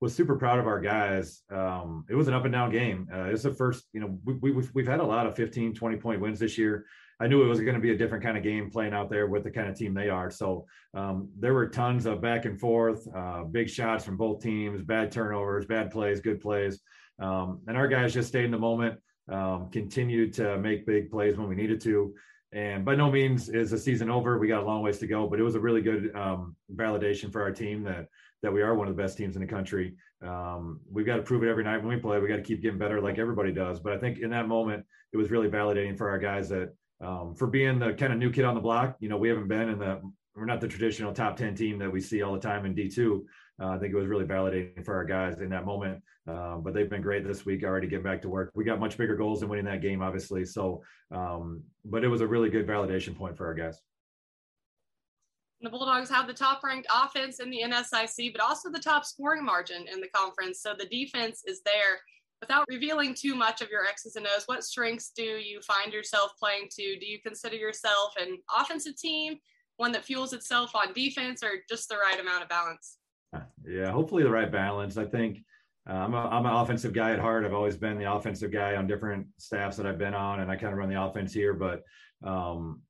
Was 0.00 0.14
super 0.14 0.34
proud 0.34 0.58
of 0.58 0.66
our 0.66 0.80
guys. 0.80 1.42
Um, 1.52 2.04
it 2.10 2.16
was 2.16 2.26
an 2.26 2.34
up 2.34 2.44
and 2.44 2.52
down 2.52 2.72
game. 2.72 3.08
Uh, 3.14 3.26
it's 3.26 3.44
the 3.44 3.54
first, 3.54 3.84
you 3.92 4.00
know, 4.00 4.18
we, 4.24 4.34
we, 4.34 4.50
we've, 4.50 4.70
we've 4.74 4.86
had 4.86 4.98
a 4.98 5.04
lot 5.04 5.28
of 5.28 5.36
15, 5.36 5.74
20 5.74 5.96
point 5.98 6.20
wins 6.20 6.40
this 6.40 6.58
year. 6.58 6.86
I 7.20 7.28
knew 7.28 7.44
it 7.44 7.46
was 7.46 7.60
going 7.60 7.74
to 7.74 7.80
be 7.80 7.92
a 7.92 7.96
different 7.96 8.24
kind 8.24 8.36
of 8.36 8.42
game 8.42 8.68
playing 8.68 8.94
out 8.94 9.08
there 9.08 9.28
with 9.28 9.44
the 9.44 9.50
kind 9.52 9.68
of 9.68 9.76
team 9.76 9.94
they 9.94 10.08
are. 10.08 10.28
So 10.28 10.66
um, 10.92 11.28
there 11.38 11.54
were 11.54 11.68
tons 11.68 12.04
of 12.04 12.20
back 12.20 12.46
and 12.46 12.58
forth, 12.58 13.06
uh, 13.14 13.44
big 13.44 13.70
shots 13.70 14.04
from 14.04 14.16
both 14.16 14.42
teams, 14.42 14.82
bad 14.82 15.12
turnovers, 15.12 15.66
bad 15.66 15.92
plays, 15.92 16.20
good 16.20 16.40
plays. 16.40 16.80
Um, 17.22 17.60
and 17.66 17.76
our 17.76 17.88
guys 17.88 18.12
just 18.12 18.28
stayed 18.28 18.44
in 18.44 18.50
the 18.50 18.58
moment 18.58 18.98
um, 19.30 19.70
continued 19.70 20.32
to 20.34 20.58
make 20.58 20.86
big 20.86 21.10
plays 21.10 21.36
when 21.36 21.48
we 21.48 21.54
needed 21.54 21.80
to. 21.82 22.14
And 22.52 22.84
by 22.84 22.94
no 22.94 23.10
means 23.10 23.48
is 23.48 23.70
the 23.70 23.78
season 23.78 24.10
over. 24.10 24.38
We 24.38 24.48
got 24.48 24.62
a 24.62 24.66
long 24.66 24.82
ways 24.82 24.98
to 24.98 25.06
go, 25.06 25.26
but 25.26 25.40
it 25.40 25.42
was 25.42 25.54
a 25.54 25.60
really 25.60 25.80
good 25.80 26.14
um, 26.14 26.54
validation 26.74 27.32
for 27.32 27.42
our 27.42 27.52
team 27.52 27.82
that 27.84 28.08
that 28.42 28.52
we 28.52 28.60
are 28.60 28.74
one 28.74 28.88
of 28.88 28.96
the 28.96 29.00
best 29.00 29.16
teams 29.16 29.36
in 29.36 29.42
the 29.42 29.46
country. 29.46 29.94
Um, 30.20 30.80
we've 30.90 31.06
got 31.06 31.16
to 31.16 31.22
prove 31.22 31.44
it 31.44 31.48
every 31.48 31.62
night 31.62 31.78
when 31.78 31.94
we 31.94 31.96
play. 31.96 32.18
We 32.18 32.26
got 32.26 32.36
to 32.36 32.42
keep 32.42 32.60
getting 32.60 32.78
better, 32.78 33.00
like 33.00 33.18
everybody 33.18 33.52
does. 33.52 33.78
But 33.78 33.92
I 33.92 33.98
think 33.98 34.18
in 34.18 34.30
that 34.30 34.48
moment, 34.48 34.84
it 35.12 35.16
was 35.16 35.30
really 35.30 35.48
validating 35.48 35.96
for 35.96 36.10
our 36.10 36.18
guys 36.18 36.48
that 36.48 36.74
um, 37.00 37.34
for 37.36 37.46
being 37.46 37.78
the 37.78 37.94
kind 37.94 38.12
of 38.12 38.18
new 38.18 38.30
kid 38.30 38.44
on 38.44 38.54
the 38.54 38.60
block. 38.60 38.96
You 38.98 39.08
know, 39.08 39.16
we 39.16 39.28
haven't 39.28 39.48
been 39.48 39.68
in 39.68 39.78
the 39.78 40.00
we're 40.34 40.44
not 40.46 40.60
the 40.60 40.68
traditional 40.68 41.12
top 41.12 41.36
10 41.36 41.54
team 41.54 41.78
that 41.78 41.92
we 41.92 42.00
see 42.00 42.22
all 42.22 42.32
the 42.32 42.40
time 42.40 42.64
in 42.64 42.74
D2. 42.74 43.22
Uh, 43.62 43.68
I 43.68 43.78
think 43.78 43.92
it 43.92 43.96
was 43.96 44.08
really 44.08 44.24
validating 44.24 44.84
for 44.84 44.94
our 44.94 45.04
guys 45.04 45.38
in 45.38 45.48
that 45.50 45.64
moment. 45.64 46.02
Um, 46.26 46.62
but 46.64 46.74
they've 46.74 46.90
been 46.90 47.02
great 47.02 47.26
this 47.26 47.46
week 47.46 47.62
already 47.62 47.86
getting 47.86 48.04
back 48.04 48.20
to 48.22 48.28
work. 48.28 48.50
We 48.54 48.64
got 48.64 48.80
much 48.80 48.98
bigger 48.98 49.14
goals 49.14 49.40
than 49.40 49.48
winning 49.48 49.66
that 49.66 49.80
game, 49.80 50.02
obviously. 50.02 50.44
So, 50.44 50.82
um, 51.12 51.62
but 51.84 52.02
it 52.02 52.08
was 52.08 52.20
a 52.20 52.26
really 52.26 52.50
good 52.50 52.66
validation 52.66 53.16
point 53.16 53.36
for 53.36 53.46
our 53.46 53.54
guys. 53.54 53.80
The 55.60 55.70
Bulldogs 55.70 56.10
have 56.10 56.26
the 56.26 56.34
top 56.34 56.64
ranked 56.64 56.88
offense 56.92 57.38
in 57.38 57.50
the 57.50 57.60
NSIC, 57.62 58.32
but 58.32 58.42
also 58.42 58.68
the 58.68 58.80
top 58.80 59.04
scoring 59.04 59.44
margin 59.44 59.86
in 59.92 60.00
the 60.00 60.08
conference. 60.08 60.60
So 60.60 60.74
the 60.76 60.86
defense 60.86 61.42
is 61.46 61.62
there. 61.64 62.00
Without 62.40 62.64
revealing 62.68 63.14
too 63.14 63.36
much 63.36 63.60
of 63.60 63.70
your 63.70 63.86
X's 63.86 64.16
and 64.16 64.26
O's, 64.26 64.42
what 64.46 64.64
strengths 64.64 65.12
do 65.14 65.22
you 65.22 65.60
find 65.60 65.92
yourself 65.92 66.32
playing 66.36 66.68
to? 66.76 66.98
Do 66.98 67.06
you 67.06 67.20
consider 67.20 67.54
yourself 67.54 68.14
an 68.20 68.38
offensive 68.58 68.96
team, 68.96 69.38
one 69.76 69.92
that 69.92 70.04
fuels 70.04 70.32
itself 70.32 70.74
on 70.74 70.92
defense, 70.92 71.44
or 71.44 71.50
just 71.68 71.88
the 71.88 71.96
right 71.96 72.18
amount 72.18 72.42
of 72.42 72.48
balance? 72.48 72.98
Yeah, 73.64 73.90
hopefully 73.90 74.22
the 74.22 74.30
right 74.30 74.50
balance. 74.50 74.96
I 74.96 75.04
think 75.04 75.38
uh, 75.88 75.94
I'm, 75.94 76.14
a, 76.14 76.28
I'm 76.28 76.46
an 76.46 76.52
offensive 76.52 76.92
guy 76.92 77.12
at 77.12 77.18
heart. 77.18 77.44
I've 77.44 77.54
always 77.54 77.76
been 77.76 77.98
the 77.98 78.12
offensive 78.12 78.52
guy 78.52 78.76
on 78.76 78.86
different 78.86 79.26
staffs 79.38 79.76
that 79.76 79.86
I've 79.86 79.98
been 79.98 80.14
on, 80.14 80.40
and 80.40 80.50
I 80.50 80.56
kind 80.56 80.72
of 80.72 80.78
run 80.78 80.88
the 80.88 81.02
offense 81.02 81.32
here. 81.32 81.54
But 81.54 81.82
um, 82.22 82.82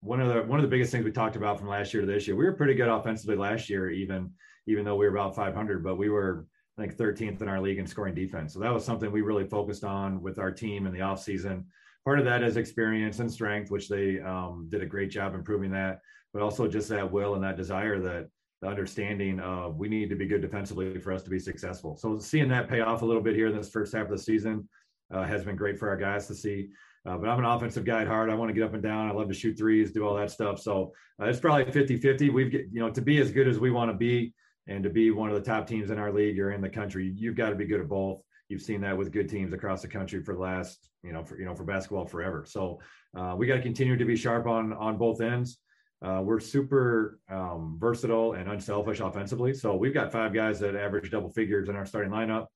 one 0.00 0.20
of 0.20 0.28
the 0.28 0.42
one 0.42 0.58
of 0.58 0.62
the 0.62 0.68
biggest 0.68 0.92
things 0.92 1.04
we 1.04 1.12
talked 1.12 1.36
about 1.36 1.58
from 1.58 1.68
last 1.68 1.94
year 1.94 2.02
to 2.02 2.06
this 2.06 2.26
year, 2.26 2.36
we 2.36 2.44
were 2.44 2.52
pretty 2.52 2.74
good 2.74 2.88
offensively 2.88 3.36
last 3.36 3.70
year, 3.70 3.90
even 3.90 4.32
even 4.66 4.84
though 4.84 4.96
we 4.96 5.06
were 5.06 5.14
about 5.14 5.36
500, 5.36 5.84
but 5.84 5.96
we 5.96 6.08
were 6.08 6.46
I 6.78 6.82
think 6.82 6.96
13th 6.96 7.40
in 7.40 7.48
our 7.48 7.60
league 7.60 7.78
in 7.78 7.86
scoring 7.86 8.14
defense. 8.14 8.52
So 8.52 8.60
that 8.60 8.72
was 8.72 8.84
something 8.84 9.10
we 9.12 9.22
really 9.22 9.46
focused 9.46 9.84
on 9.84 10.20
with 10.20 10.38
our 10.38 10.50
team 10.50 10.86
in 10.86 10.92
the 10.92 11.00
offseason. 11.00 11.64
Part 12.04 12.18
of 12.18 12.24
that 12.24 12.42
is 12.42 12.56
experience 12.56 13.20
and 13.20 13.32
strength, 13.32 13.70
which 13.70 13.88
they 13.88 14.20
um, 14.20 14.66
did 14.68 14.82
a 14.82 14.86
great 14.86 15.10
job 15.10 15.34
improving 15.34 15.70
that, 15.70 16.00
but 16.32 16.42
also 16.42 16.66
just 16.66 16.88
that 16.88 17.10
will 17.10 17.34
and 17.34 17.44
that 17.44 17.56
desire 17.56 18.00
that 18.00 18.28
the 18.62 18.68
understanding 18.68 19.40
of 19.40 19.76
we 19.76 19.88
need 19.88 20.08
to 20.10 20.16
be 20.16 20.26
good 20.26 20.40
defensively 20.40 20.98
for 20.98 21.12
us 21.12 21.22
to 21.22 21.30
be 21.30 21.38
successful. 21.38 21.96
So 21.96 22.18
seeing 22.18 22.48
that 22.48 22.68
pay 22.68 22.80
off 22.80 23.02
a 23.02 23.06
little 23.06 23.22
bit 23.22 23.36
here 23.36 23.48
in 23.48 23.56
this 23.56 23.70
first 23.70 23.92
half 23.92 24.04
of 24.04 24.10
the 24.10 24.18
season 24.18 24.68
uh, 25.12 25.24
has 25.24 25.44
been 25.44 25.56
great 25.56 25.78
for 25.78 25.88
our 25.88 25.96
guys 25.96 26.26
to 26.28 26.34
see. 26.34 26.68
Uh, 27.06 27.18
but 27.18 27.28
I'm 27.28 27.38
an 27.38 27.44
offensive 27.44 27.84
guy 27.84 28.02
at 28.02 28.08
heart. 28.08 28.30
I 28.30 28.34
want 28.34 28.48
to 28.48 28.54
get 28.54 28.62
up 28.62 28.72
and 28.72 28.82
down. 28.82 29.08
I 29.08 29.12
love 29.12 29.28
to 29.28 29.34
shoot 29.34 29.58
threes, 29.58 29.92
do 29.92 30.06
all 30.06 30.16
that 30.16 30.30
stuff. 30.30 30.58
So 30.58 30.92
uh, 31.20 31.26
it's 31.26 31.40
probably 31.40 31.70
50 31.70 31.98
50. 31.98 32.30
We've, 32.30 32.50
get, 32.50 32.66
you 32.72 32.80
know, 32.80 32.90
to 32.90 33.02
be 33.02 33.20
as 33.20 33.30
good 33.30 33.46
as 33.46 33.58
we 33.58 33.70
want 33.70 33.90
to 33.90 33.96
be 33.96 34.32
and 34.66 34.82
to 34.82 34.88
be 34.88 35.10
one 35.10 35.28
of 35.28 35.34
the 35.34 35.42
top 35.42 35.66
teams 35.66 35.90
in 35.90 35.98
our 35.98 36.10
league, 36.10 36.36
you're 36.36 36.52
in 36.52 36.62
the 36.62 36.68
country. 36.68 37.12
You've 37.14 37.36
got 37.36 37.50
to 37.50 37.56
be 37.56 37.66
good 37.66 37.80
at 37.80 37.88
both. 37.88 38.22
You've 38.48 38.62
seen 38.62 38.80
that 38.82 38.96
with 38.96 39.12
good 39.12 39.28
teams 39.28 39.52
across 39.52 39.82
the 39.82 39.88
country 39.88 40.22
for 40.22 40.34
the 40.34 40.40
last, 40.40 40.88
you 41.02 41.12
know, 41.12 41.22
for, 41.22 41.38
you 41.38 41.44
know, 41.44 41.54
for 41.54 41.64
basketball 41.64 42.06
forever. 42.06 42.44
So 42.48 42.80
uh, 43.16 43.34
we 43.36 43.46
got 43.46 43.56
to 43.56 43.62
continue 43.62 43.96
to 43.96 44.04
be 44.04 44.16
sharp 44.16 44.46
on, 44.46 44.72
on 44.72 44.96
both 44.96 45.20
ends. 45.20 45.58
Uh, 46.04 46.20
we're 46.20 46.38
super 46.38 47.18
um, 47.30 47.76
versatile 47.78 48.34
and 48.34 48.50
unselfish 48.50 49.00
offensively. 49.00 49.54
So 49.54 49.74
we've 49.74 49.94
got 49.94 50.12
five 50.12 50.34
guys 50.34 50.60
that 50.60 50.76
average 50.76 51.10
double 51.10 51.30
figures 51.30 51.70
in 51.70 51.76
our 51.76 51.86
starting 51.86 52.12
lineup. 52.12 52.46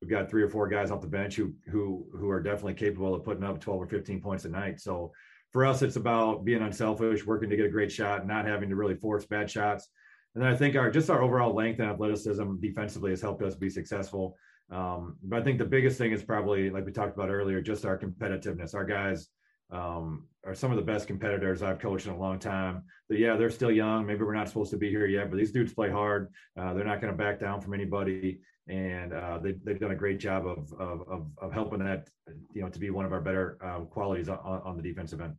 We've 0.00 0.10
got 0.10 0.28
three 0.28 0.42
or 0.42 0.48
four 0.48 0.66
guys 0.66 0.90
off 0.90 1.00
the 1.00 1.06
bench 1.06 1.36
who 1.36 1.54
who 1.70 2.06
who 2.12 2.28
are 2.30 2.42
definitely 2.42 2.74
capable 2.74 3.14
of 3.14 3.22
putting 3.22 3.44
up 3.44 3.60
12 3.60 3.82
or 3.82 3.86
15 3.86 4.20
points 4.20 4.44
a 4.44 4.48
night. 4.48 4.80
So 4.80 5.12
for 5.52 5.64
us, 5.64 5.82
it's 5.82 5.96
about 5.96 6.44
being 6.44 6.62
unselfish, 6.62 7.24
working 7.24 7.50
to 7.50 7.56
get 7.56 7.66
a 7.66 7.70
great 7.70 7.92
shot, 7.92 8.26
not 8.26 8.46
having 8.46 8.70
to 8.70 8.76
really 8.76 8.96
force 8.96 9.24
bad 9.24 9.48
shots. 9.48 9.88
And 10.34 10.42
then 10.42 10.52
I 10.52 10.56
think 10.56 10.74
our 10.74 10.90
just 10.90 11.10
our 11.10 11.22
overall 11.22 11.54
length 11.54 11.78
and 11.78 11.90
athleticism 11.90 12.56
defensively 12.60 13.10
has 13.10 13.20
helped 13.20 13.42
us 13.42 13.54
be 13.54 13.70
successful. 13.70 14.36
Um, 14.70 15.16
but 15.22 15.40
I 15.40 15.42
think 15.44 15.58
the 15.58 15.64
biggest 15.64 15.98
thing 15.98 16.12
is 16.12 16.24
probably 16.24 16.70
like 16.70 16.86
we 16.86 16.92
talked 16.92 17.14
about 17.14 17.30
earlier, 17.30 17.60
just 17.60 17.84
our 17.84 17.98
competitiveness. 17.98 18.74
Our 18.74 18.84
guys 18.84 19.28
um, 19.72 20.26
are 20.44 20.54
some 20.54 20.70
of 20.70 20.76
the 20.76 20.82
best 20.82 21.06
competitors 21.06 21.62
I've 21.62 21.78
coached 21.78 22.06
in 22.06 22.12
a 22.12 22.18
long 22.18 22.38
time. 22.38 22.84
But 23.08 23.18
yeah, 23.18 23.36
they're 23.36 23.50
still 23.50 23.70
young. 23.70 24.06
Maybe 24.06 24.22
we're 24.22 24.34
not 24.34 24.48
supposed 24.48 24.70
to 24.70 24.76
be 24.76 24.88
here 24.88 25.06
yet, 25.06 25.30
but 25.30 25.36
these 25.36 25.52
dudes 25.52 25.72
play 25.72 25.90
hard. 25.90 26.32
Uh, 26.58 26.72
they're 26.74 26.84
not 26.84 27.00
going 27.00 27.12
to 27.12 27.18
back 27.18 27.38
down 27.38 27.60
from 27.60 27.74
anybody, 27.74 28.40
and 28.68 29.12
uh, 29.12 29.38
they, 29.38 29.54
have 29.66 29.80
done 29.80 29.90
a 29.90 29.96
great 29.96 30.18
job 30.18 30.46
of, 30.46 30.72
of, 30.78 31.26
of 31.38 31.52
helping 31.52 31.80
that 31.80 32.08
you 32.54 32.62
know 32.62 32.68
to 32.68 32.78
be 32.78 32.90
one 32.90 33.04
of 33.04 33.12
our 33.12 33.20
better 33.20 33.58
uh, 33.62 33.80
qualities 33.80 34.28
on, 34.28 34.38
on 34.38 34.76
the 34.76 34.82
defensive 34.82 35.20
end. 35.20 35.34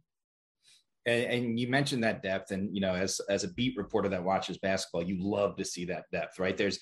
And, 1.07 1.25
and, 1.25 1.59
you 1.59 1.67
mentioned 1.67 2.03
that 2.03 2.21
depth, 2.21 2.51
and 2.51 2.73
you 2.75 2.81
know, 2.81 2.93
as 2.93 3.19
as 3.27 3.43
a 3.43 3.47
beat 3.53 3.75
reporter 3.75 4.09
that 4.09 4.23
watches 4.23 4.59
basketball, 4.59 5.01
you 5.01 5.17
love 5.19 5.55
to 5.55 5.65
see 5.65 5.85
that 5.85 6.05
depth, 6.11 6.37
right? 6.37 6.55
There's 6.55 6.79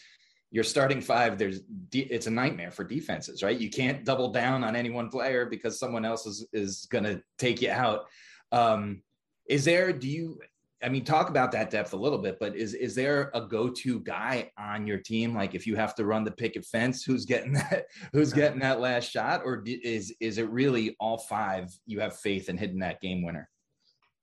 your 0.52 0.64
starting 0.64 1.02
five. 1.02 1.38
There's 1.38 1.62
it's 1.94 2.28
a 2.28 2.32
nightmare 2.32 2.72
for 2.72 2.84
defenses, 2.84 3.44
right? 3.44 3.60
You 3.60 3.70
can't 3.70 4.04
double 4.04 4.32
down 4.32 4.64
on 4.64 4.76
any 4.76 4.90
one 4.90 5.10
player 5.10 5.46
because 5.46 5.80
someone 5.80 6.06
else 6.06 6.26
is 6.26 6.48
is 6.54 6.88
going 6.90 7.04
to 7.04 7.22
take 7.38 7.62
you 7.62 7.72
out. 7.72 8.06
Um, 8.52 9.04
is 9.48 9.66
there? 9.66 9.94
Do 9.94 10.08
you? 10.08 10.40
I 10.82 10.88
mean, 10.88 11.04
talk 11.04 11.30
about 11.30 11.52
that 11.52 11.72
depth 11.72 11.92
a 11.92 11.98
little 11.98 12.18
bit, 12.18 12.40
but 12.40 12.56
is 12.56 12.74
is 12.74 12.96
there 12.96 13.32
a 13.34 13.42
go-to 13.42 14.00
guy 14.00 14.50
on 14.58 14.88
your 14.88 14.98
team? 14.98 15.36
Like 15.36 15.54
if 15.54 15.68
you 15.68 15.76
have 15.76 15.94
to 15.96 16.06
run 16.06 16.24
the 16.24 16.32
picket 16.32 16.66
fence, 16.66 17.04
who's 17.04 17.26
getting 17.26 17.54
that? 17.54 17.86
Who's 18.14 18.34
getting 18.34 18.60
that 18.60 18.80
last 18.80 19.12
shot? 19.12 19.42
Or 19.44 19.64
is 19.66 20.16
is 20.20 20.38
it 20.38 20.50
really 20.50 20.96
all 21.00 21.18
five? 21.18 21.70
You 21.86 22.00
have 22.00 22.18
faith 22.18 22.50
in 22.50 22.58
hitting 22.58 22.80
that 22.80 23.02
game 23.02 23.24
winner. 23.24 23.50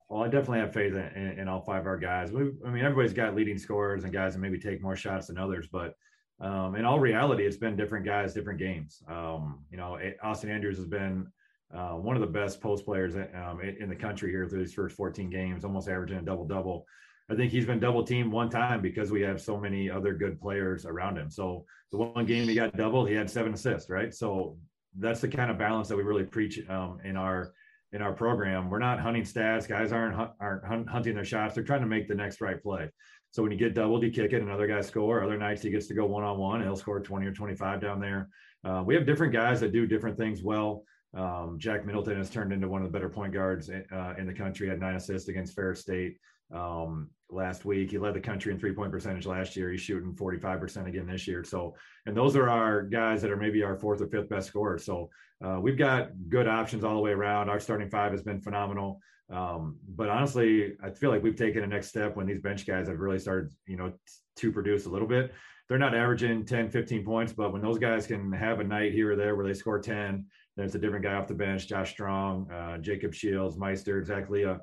Well, 0.09 0.23
I 0.23 0.27
definitely 0.27 0.59
have 0.59 0.73
faith 0.73 0.93
in, 0.93 1.37
in 1.37 1.47
all 1.49 1.59
five 1.61 1.81
of 1.81 1.87
our 1.87 1.97
guys. 1.97 2.31
We, 2.31 2.53
I 2.65 2.69
mean, 2.69 2.83
everybody's 2.83 3.11
got 3.11 3.35
leading 3.35 3.57
scorers 3.57 4.05
and 4.05 4.13
guys 4.13 4.33
that 4.33 4.39
maybe 4.39 4.57
take 4.57 4.81
more 4.81 4.95
shots 4.95 5.27
than 5.27 5.37
others, 5.37 5.67
but 5.69 5.95
um, 6.39 6.75
in 6.75 6.85
all 6.85 6.99
reality, 6.99 7.45
it's 7.45 7.57
been 7.57 7.75
different 7.75 8.05
guys, 8.05 8.33
different 8.33 8.59
games. 8.59 9.01
Um, 9.07 9.59
you 9.71 9.77
know, 9.77 9.97
Austin 10.21 10.51
Andrews 10.51 10.77
has 10.77 10.85
been 10.85 11.27
uh, 11.73 11.93
one 11.93 12.15
of 12.15 12.21
the 12.21 12.27
best 12.27 12.61
post 12.61 12.85
players 12.85 13.15
um, 13.15 13.59
in 13.61 13.89
the 13.89 13.95
country 13.95 14.31
here 14.31 14.47
through 14.47 14.61
his 14.61 14.73
first 14.73 14.95
14 14.95 15.29
games, 15.29 15.65
almost 15.65 15.89
averaging 15.89 16.17
a 16.17 16.21
double 16.21 16.45
double. 16.45 16.85
I 17.29 17.35
think 17.35 17.51
he's 17.51 17.65
been 17.65 17.79
double 17.79 18.03
teamed 18.03 18.31
one 18.31 18.49
time 18.49 18.81
because 18.81 19.11
we 19.11 19.21
have 19.21 19.41
so 19.41 19.59
many 19.59 19.89
other 19.89 20.13
good 20.13 20.39
players 20.39 20.85
around 20.85 21.17
him. 21.17 21.29
So 21.29 21.65
the 21.91 21.97
one 21.97 22.25
game 22.25 22.47
he 22.47 22.55
got 22.55 22.77
doubled, 22.77 23.09
he 23.09 23.15
had 23.15 23.29
seven 23.29 23.53
assists, 23.53 23.89
right? 23.89 24.13
So 24.13 24.57
that's 24.97 25.19
the 25.19 25.27
kind 25.27 25.51
of 25.51 25.57
balance 25.57 25.89
that 25.89 25.97
we 25.97 26.03
really 26.03 26.23
preach 26.23 26.59
um, 26.69 26.99
in 27.03 27.17
our 27.17 27.53
in 27.93 28.01
our 28.01 28.13
program. 28.13 28.69
We're 28.69 28.79
not 28.79 28.99
hunting 28.99 29.23
stats. 29.23 29.67
Guys 29.67 29.91
aren't 29.91 30.29
aren't 30.39 30.89
hunting 30.89 31.15
their 31.15 31.25
shots. 31.25 31.55
They're 31.55 31.63
trying 31.63 31.81
to 31.81 31.87
make 31.87 32.07
the 32.07 32.15
next 32.15 32.41
right 32.41 32.61
play. 32.61 32.89
So 33.31 33.43
when 33.43 33.51
you 33.51 33.57
get 33.57 33.73
doubled, 33.73 34.03
you 34.03 34.11
kick 34.11 34.33
it, 34.33 34.41
another 34.41 34.67
guy 34.67 34.81
score. 34.81 35.23
Other 35.23 35.37
nights 35.37 35.61
he 35.61 35.69
gets 35.69 35.87
to 35.87 35.93
go 35.93 36.05
one 36.05 36.23
on 36.23 36.37
one, 36.37 36.61
he'll 36.61 36.75
score 36.75 36.99
20 36.99 37.25
or 37.25 37.33
25 37.33 37.81
down 37.81 37.99
there. 37.99 38.29
Uh, 38.63 38.83
we 38.85 38.95
have 38.95 39.05
different 39.05 39.33
guys 39.33 39.59
that 39.59 39.71
do 39.71 39.85
different 39.85 40.17
things 40.17 40.41
well. 40.41 40.83
Um, 41.13 41.57
Jack 41.59 41.85
Middleton 41.85 42.17
has 42.17 42.29
turned 42.29 42.51
into 42.51 42.67
one 42.67 42.81
of 42.81 42.87
the 42.87 42.91
better 42.91 43.09
point 43.09 43.33
guards 43.33 43.69
in, 43.69 43.85
uh, 43.91 44.13
in 44.17 44.27
the 44.27 44.33
country. 44.33 44.67
Had 44.67 44.79
nine 44.79 44.95
assists 44.95 45.29
against 45.29 45.55
Ferris 45.55 45.81
State 45.81 46.17
um, 46.53 47.09
last 47.29 47.65
week. 47.65 47.91
He 47.91 47.97
led 47.97 48.13
the 48.13 48.19
country 48.19 48.51
in 48.51 48.59
three 48.59 48.73
point 48.73 48.91
percentage 48.91 49.25
last 49.25 49.55
year. 49.55 49.71
He's 49.71 49.81
shooting 49.81 50.13
45% 50.13 50.87
again 50.87 51.07
this 51.07 51.27
year. 51.27 51.43
So, 51.43 51.75
and 52.05 52.15
those 52.15 52.35
are 52.35 52.49
our 52.49 52.83
guys 52.83 53.21
that 53.21 53.31
are 53.31 53.37
maybe 53.37 53.63
our 53.63 53.77
fourth 53.77 54.01
or 54.01 54.07
fifth 54.07 54.29
best 54.29 54.47
scorers. 54.47 54.85
So, 54.85 55.09
uh, 55.43 55.59
we've 55.61 55.77
got 55.77 56.09
good 56.29 56.47
options 56.47 56.83
all 56.83 56.95
the 56.95 57.01
way 57.01 57.11
around. 57.11 57.49
Our 57.49 57.59
starting 57.59 57.89
five 57.89 58.11
has 58.11 58.23
been 58.23 58.41
phenomenal. 58.41 58.99
Um, 59.29 59.77
but 59.89 60.09
honestly, 60.09 60.75
I 60.81 60.89
feel 60.89 61.09
like 61.09 61.21
we've 61.21 61.35
taken 61.35 61.63
a 61.63 61.67
next 61.67 61.87
step 61.89 62.15
when 62.15 62.25
these 62.25 62.39
bench 62.39 62.65
guys 62.65 62.87
have 62.87 62.99
really 62.99 63.19
started, 63.19 63.51
you 63.67 63.75
know, 63.75 63.89
t- 63.89 63.95
to 64.37 64.51
produce 64.51 64.85
a 64.85 64.89
little 64.89 65.07
bit. 65.07 65.33
They're 65.67 65.77
not 65.77 65.93
averaging 65.93 66.45
10, 66.45 66.69
15 66.69 67.03
points, 67.03 67.33
but 67.33 67.51
when 67.51 67.61
those 67.61 67.77
guys 67.77 68.07
can 68.07 68.31
have 68.31 68.61
a 68.61 68.63
night 68.63 68.93
here 68.93 69.11
or 69.11 69.15
there 69.17 69.35
where 69.35 69.45
they 69.45 69.53
score 69.53 69.79
10, 69.79 70.25
then 70.55 70.65
it's 70.65 70.75
a 70.75 70.79
different 70.79 71.03
guy 71.03 71.13
off 71.13 71.27
the 71.27 71.33
bench, 71.33 71.67
Josh 71.67 71.91
Strong, 71.91 72.49
uh, 72.49 72.77
Jacob 72.77 73.13
Shields, 73.13 73.57
Meister, 73.57 73.99
exactly. 73.99 74.45
Uh, 74.45 74.57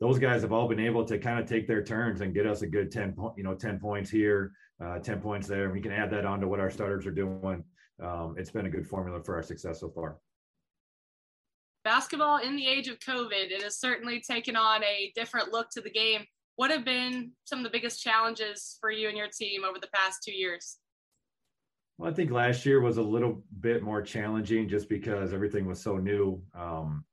those 0.00 0.18
guys 0.18 0.42
have 0.42 0.52
all 0.52 0.66
been 0.66 0.80
able 0.80 1.04
to 1.04 1.18
kind 1.18 1.38
of 1.38 1.46
take 1.46 1.66
their 1.66 1.82
turns 1.82 2.20
and 2.20 2.34
get 2.34 2.46
us 2.46 2.62
a 2.62 2.66
good 2.66 2.90
10 2.90 3.12
point, 3.12 3.34
you 3.36 3.44
know, 3.44 3.54
10 3.54 3.78
points 3.78 4.10
here, 4.10 4.52
uh, 4.82 4.98
10 4.98 5.20
points 5.20 5.46
there. 5.46 5.64
And 5.64 5.72
we 5.72 5.80
can 5.80 5.92
add 5.92 6.10
that 6.10 6.24
on 6.24 6.40
to 6.40 6.48
what 6.48 6.60
our 6.60 6.70
starters 6.70 7.06
are 7.06 7.10
doing. 7.10 7.62
Um, 8.02 8.34
it's 8.38 8.50
been 8.50 8.66
a 8.66 8.70
good 8.70 8.86
formula 8.86 9.22
for 9.22 9.36
our 9.36 9.42
success 9.42 9.80
so 9.80 9.90
far 9.90 10.16
basketball 11.84 12.38
in 12.38 12.56
the 12.56 12.66
age 12.66 12.88
of 12.88 12.98
COVID, 12.98 13.50
it 13.50 13.62
has 13.62 13.78
certainly 13.78 14.20
taken 14.20 14.56
on 14.56 14.82
a 14.84 15.12
different 15.14 15.52
look 15.52 15.70
to 15.70 15.80
the 15.80 15.90
game. 15.90 16.24
What 16.56 16.70
have 16.70 16.84
been 16.84 17.32
some 17.44 17.58
of 17.58 17.64
the 17.64 17.70
biggest 17.70 18.02
challenges 18.02 18.76
for 18.80 18.90
you 18.90 19.08
and 19.08 19.16
your 19.16 19.28
team 19.28 19.64
over 19.64 19.78
the 19.78 19.88
past 19.94 20.22
two 20.24 20.32
years? 20.32 20.76
Well, 21.96 22.10
I 22.10 22.14
think 22.14 22.30
last 22.30 22.66
year 22.66 22.80
was 22.80 22.98
a 22.98 23.02
little 23.02 23.42
bit 23.60 23.82
more 23.82 24.02
challenging 24.02 24.68
just 24.68 24.88
because 24.88 25.32
everything 25.32 25.66
was 25.66 25.80
so 25.80 25.96
new. 25.96 26.42
Um, 26.54 27.04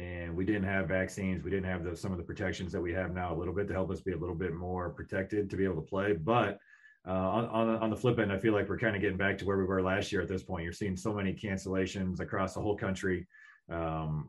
and 0.00 0.34
we 0.34 0.44
didn't 0.44 0.64
have 0.64 0.88
vaccines. 0.88 1.44
We 1.44 1.50
didn't 1.50 1.70
have 1.70 1.84
the, 1.84 1.94
some 1.94 2.12
of 2.12 2.18
the 2.18 2.24
protections 2.24 2.72
that 2.72 2.80
we 2.80 2.92
have 2.94 3.12
now 3.12 3.34
a 3.34 3.36
little 3.36 3.54
bit 3.54 3.68
to 3.68 3.74
help 3.74 3.90
us 3.90 4.00
be 4.00 4.12
a 4.12 4.16
little 4.16 4.34
bit 4.34 4.54
more 4.54 4.90
protected 4.90 5.50
to 5.50 5.56
be 5.56 5.64
able 5.64 5.76
to 5.76 5.88
play. 5.88 6.12
But 6.12 6.58
uh, 7.06 7.12
on, 7.12 7.68
on, 7.68 7.90
the 7.90 7.96
flip 7.96 8.18
end, 8.18 8.32
I 8.32 8.38
feel 8.38 8.52
like 8.52 8.68
we're 8.68 8.78
kind 8.78 8.94
of 8.94 9.02
getting 9.02 9.16
back 9.16 9.38
to 9.38 9.44
where 9.44 9.58
we 9.58 9.64
were 9.64 9.82
last 9.82 10.12
year 10.12 10.20
at 10.20 10.28
this 10.28 10.42
point. 10.42 10.64
You're 10.64 10.72
seeing 10.72 10.96
so 10.96 11.12
many 11.12 11.34
cancellations 11.34 12.20
across 12.20 12.54
the 12.54 12.60
whole 12.60 12.76
country 12.76 13.26
um, 13.70 14.28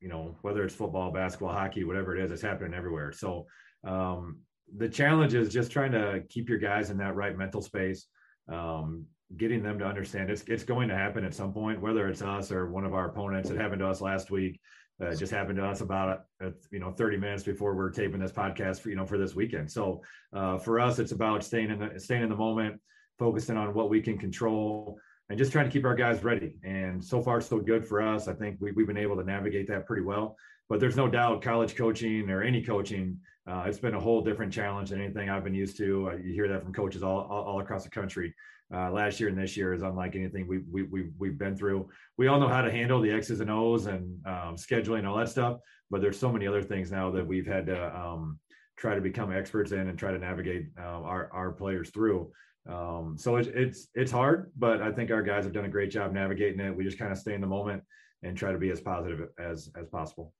you 0.00 0.08
know, 0.08 0.36
whether 0.42 0.64
it's 0.64 0.74
football, 0.74 1.12
basketball, 1.12 1.52
hockey, 1.52 1.84
whatever 1.84 2.16
it 2.16 2.22
is, 2.22 2.32
it's 2.32 2.42
happening 2.42 2.74
everywhere. 2.74 3.12
So 3.12 3.46
um, 3.84 4.38
the 4.76 4.88
challenge 4.88 5.34
is 5.34 5.52
just 5.52 5.70
trying 5.70 5.92
to 5.92 6.22
keep 6.28 6.48
your 6.48 6.58
guys 6.58 6.90
in 6.90 6.98
that 6.98 7.14
right 7.14 7.36
mental 7.36 7.62
space, 7.62 8.06
um, 8.48 9.06
getting 9.36 9.62
them 9.62 9.78
to 9.78 9.86
understand 9.86 10.28
it's 10.28 10.42
it's 10.42 10.64
going 10.64 10.88
to 10.88 10.96
happen 10.96 11.24
at 11.24 11.34
some 11.34 11.52
point, 11.52 11.80
whether 11.80 12.08
it's 12.08 12.20
us 12.20 12.50
or 12.50 12.70
one 12.70 12.84
of 12.84 12.94
our 12.94 13.08
opponents. 13.08 13.48
It 13.50 13.60
happened 13.60 13.80
to 13.80 13.88
us 13.88 14.00
last 14.00 14.30
week. 14.30 14.60
Uh, 15.00 15.06
it 15.06 15.18
just 15.18 15.32
happened 15.32 15.56
to 15.56 15.64
us 15.64 15.80
about 15.80 16.24
uh, 16.44 16.50
you 16.70 16.78
know 16.78 16.92
30 16.92 17.16
minutes 17.16 17.42
before 17.42 17.74
we're 17.74 17.90
taping 17.90 18.20
this 18.20 18.32
podcast 18.32 18.80
for 18.80 18.90
you 18.90 18.96
know 18.96 19.06
for 19.06 19.18
this 19.18 19.34
weekend. 19.34 19.70
So 19.70 20.02
uh, 20.32 20.58
for 20.58 20.80
us, 20.80 20.98
it's 20.98 21.12
about 21.12 21.44
staying 21.44 21.70
in 21.70 21.78
the 21.78 21.98
staying 21.98 22.22
in 22.22 22.28
the 22.28 22.36
moment, 22.36 22.80
focusing 23.18 23.56
on 23.56 23.74
what 23.74 23.90
we 23.90 24.00
can 24.00 24.18
control 24.18 24.98
and 25.28 25.38
just 25.38 25.52
trying 25.52 25.64
to 25.64 25.70
keep 25.70 25.84
our 25.84 25.94
guys 25.94 26.22
ready. 26.22 26.56
And 26.62 27.02
so 27.02 27.22
far, 27.22 27.40
so 27.40 27.58
good 27.58 27.86
for 27.86 28.02
us. 28.02 28.28
I 28.28 28.34
think 28.34 28.58
we, 28.60 28.70
have 28.76 28.86
been 28.86 28.96
able 28.96 29.16
to 29.16 29.24
navigate 29.24 29.66
that 29.68 29.86
pretty 29.86 30.02
well. 30.02 30.36
But 30.68 30.78
there's 30.78 30.96
no 30.96 31.08
doubt 31.08 31.42
college 31.42 31.74
coaching 31.74 32.28
or 32.30 32.42
any 32.42 32.62
coaching, 32.62 33.18
uh, 33.46 33.64
it's 33.66 33.78
been 33.78 33.94
a 33.94 34.00
whole 34.00 34.20
different 34.22 34.52
challenge 34.52 34.90
than 34.90 35.00
anything 35.00 35.28
I've 35.28 35.42
been 35.42 35.54
used 35.54 35.76
to. 35.78 36.18
You 36.22 36.32
hear 36.32 36.48
that 36.48 36.62
from 36.62 36.72
coaches 36.72 37.02
all, 37.02 37.22
all, 37.22 37.42
all 37.42 37.60
across 37.60 37.82
the 37.82 37.90
country. 37.90 38.34
Uh, 38.74 38.90
last 38.90 39.20
year 39.20 39.28
and 39.28 39.36
this 39.36 39.56
year 39.56 39.74
is 39.74 39.82
unlike 39.82 40.16
anything 40.16 40.48
we, 40.48 40.60
we, 40.70 40.82
we, 40.84 41.10
we've 41.18 41.38
been 41.38 41.54
through. 41.54 41.88
We 42.16 42.28
all 42.28 42.40
know 42.40 42.48
how 42.48 42.62
to 42.62 42.70
handle 42.70 43.00
the 43.00 43.10
X's 43.10 43.40
and 43.40 43.50
O's 43.50 43.86
and 43.86 44.18
um, 44.26 44.56
scheduling, 44.56 45.00
and 45.00 45.06
all 45.06 45.18
that 45.18 45.28
stuff. 45.28 45.58
But 45.90 46.00
there's 46.00 46.18
so 46.18 46.32
many 46.32 46.46
other 46.46 46.62
things 46.62 46.90
now 46.90 47.10
that 47.10 47.26
we've 47.26 47.46
had 47.46 47.66
to 47.66 47.94
um, 47.94 48.38
try 48.78 48.94
to 48.94 49.00
become 49.00 49.30
experts 49.30 49.72
in 49.72 49.88
and 49.88 49.98
try 49.98 50.10
to 50.10 50.18
navigate 50.18 50.68
uh, 50.78 51.02
our, 51.02 51.30
our 51.32 51.52
players 51.52 51.90
through. 51.90 52.32
Um, 52.68 53.16
so 53.18 53.36
it's 53.36 53.48
it's 53.48 53.88
it's 53.94 54.12
hard, 54.12 54.52
but 54.56 54.80
I 54.80 54.92
think 54.92 55.10
our 55.10 55.22
guys 55.22 55.44
have 55.44 55.52
done 55.52 55.64
a 55.64 55.68
great 55.68 55.90
job 55.90 56.12
navigating 56.12 56.60
it. 56.60 56.74
We 56.74 56.84
just 56.84 56.98
kind 56.98 57.12
of 57.12 57.18
stay 57.18 57.34
in 57.34 57.40
the 57.40 57.46
moment 57.46 57.82
and 58.22 58.36
try 58.36 58.52
to 58.52 58.58
be 58.58 58.70
as 58.70 58.80
positive 58.80 59.28
as 59.38 59.68
as 59.76 59.88
possible. 59.88 60.32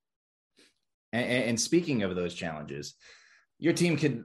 And, 1.13 1.45
and 1.45 1.61
speaking 1.61 2.03
of 2.03 2.15
those 2.15 2.35
challenges, 2.35 2.95
your 3.59 3.73
team 3.73 3.97
could 3.97 4.25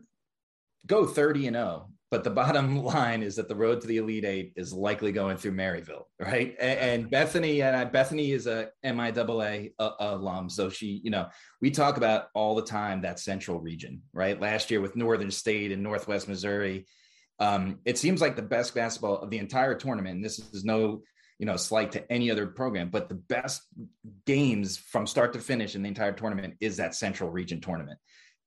go 0.86 1.06
30 1.06 1.48
and 1.48 1.56
0, 1.56 1.90
but 2.10 2.24
the 2.24 2.30
bottom 2.30 2.78
line 2.84 3.22
is 3.22 3.36
that 3.36 3.48
the 3.48 3.56
road 3.56 3.82
to 3.82 3.88
the 3.88 3.98
Elite 3.98 4.26
Eight 4.26 4.54
is 4.56 4.74
likely 4.74 5.12
going 5.12 5.38
through 5.38 5.54
Maryville, 5.54 6.06
right? 6.20 6.56
And, 6.60 6.80
and 6.80 7.10
Bethany, 7.10 7.62
and 7.62 7.92
Bethany 7.92 8.32
is 8.32 8.48
a 8.48 8.70
MIAA 8.86 9.74
uh, 9.80 9.92
alum, 10.00 10.50
so 10.50 10.70
she, 10.70 11.02
you 11.04 11.12
know, 11.12 11.28
we 11.62 11.72
talk 11.72 11.98
about 11.98 12.28
all 12.34 12.56
the 12.56 12.62
time 12.64 13.02
that 13.02 13.20
Central 13.20 13.60
region, 13.60 14.02
right? 14.14 14.40
Last 14.40 14.72
year 14.72 14.82
with 14.82 14.96
Northern 14.96 15.32
State 15.32 15.72
and 15.72 15.84
Northwest 15.84 16.28
Missouri, 16.28 16.86
um, 17.40 17.80
it 17.86 17.98
seems 17.98 18.22
like 18.22 18.36
the 18.36 18.42
best 18.42 18.74
basketball 18.74 19.18
of 19.18 19.30
the 19.30 19.38
entire 19.38 19.76
tournament. 19.76 20.16
And 20.16 20.26
this 20.26 20.40
is 20.40 20.64
no, 20.66 21.04
you 21.38 21.46
know, 21.46 21.56
slight 21.56 21.92
to 21.92 22.12
any 22.12 22.32
other 22.32 22.48
program, 22.48 22.90
but 22.90 23.10
the 23.10 23.16
best 23.16 23.62
games 24.26 24.78
from 24.78 25.06
start 25.06 25.34
to 25.34 25.40
finish 25.40 25.76
in 25.76 25.84
the 25.84 25.88
entire 25.88 26.14
tournament 26.14 26.56
is 26.60 26.78
that 26.78 26.96
Central 26.96 27.30
Region 27.30 27.62
tournament. 27.62 28.00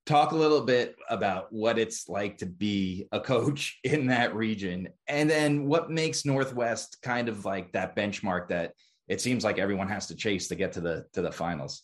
Talk 0.07 0.33
a 0.33 0.37
little 0.37 0.62
bit 0.62 0.97
about 1.09 1.52
what 1.52 1.78
it's 1.78 2.09
like 2.09 2.38
to 2.38 2.47
be 2.47 3.07
a 3.12 3.21
coach 3.21 3.78
in 3.85 4.07
that 4.09 4.35
region, 4.35 4.88
and 5.09 5.28
then 5.28 5.66
what 5.66 5.90
makes 5.90 6.25
Northwest 6.25 6.99
kind 7.02 7.28
of 7.28 7.45
like 7.45 7.73
that 7.73 7.95
benchmark 7.95 8.49
that 8.49 8.73
it 9.09 9.21
seems 9.21 9.45
like 9.45 9.59
everyone 9.59 9.88
has 9.88 10.07
to 10.07 10.14
chase 10.14 10.49
to 10.49 10.54
get 10.54 10.73
to 10.73 10.80
the 10.80 11.07
to 11.12 11.23
the 11.23 11.33
finals. 11.33 11.83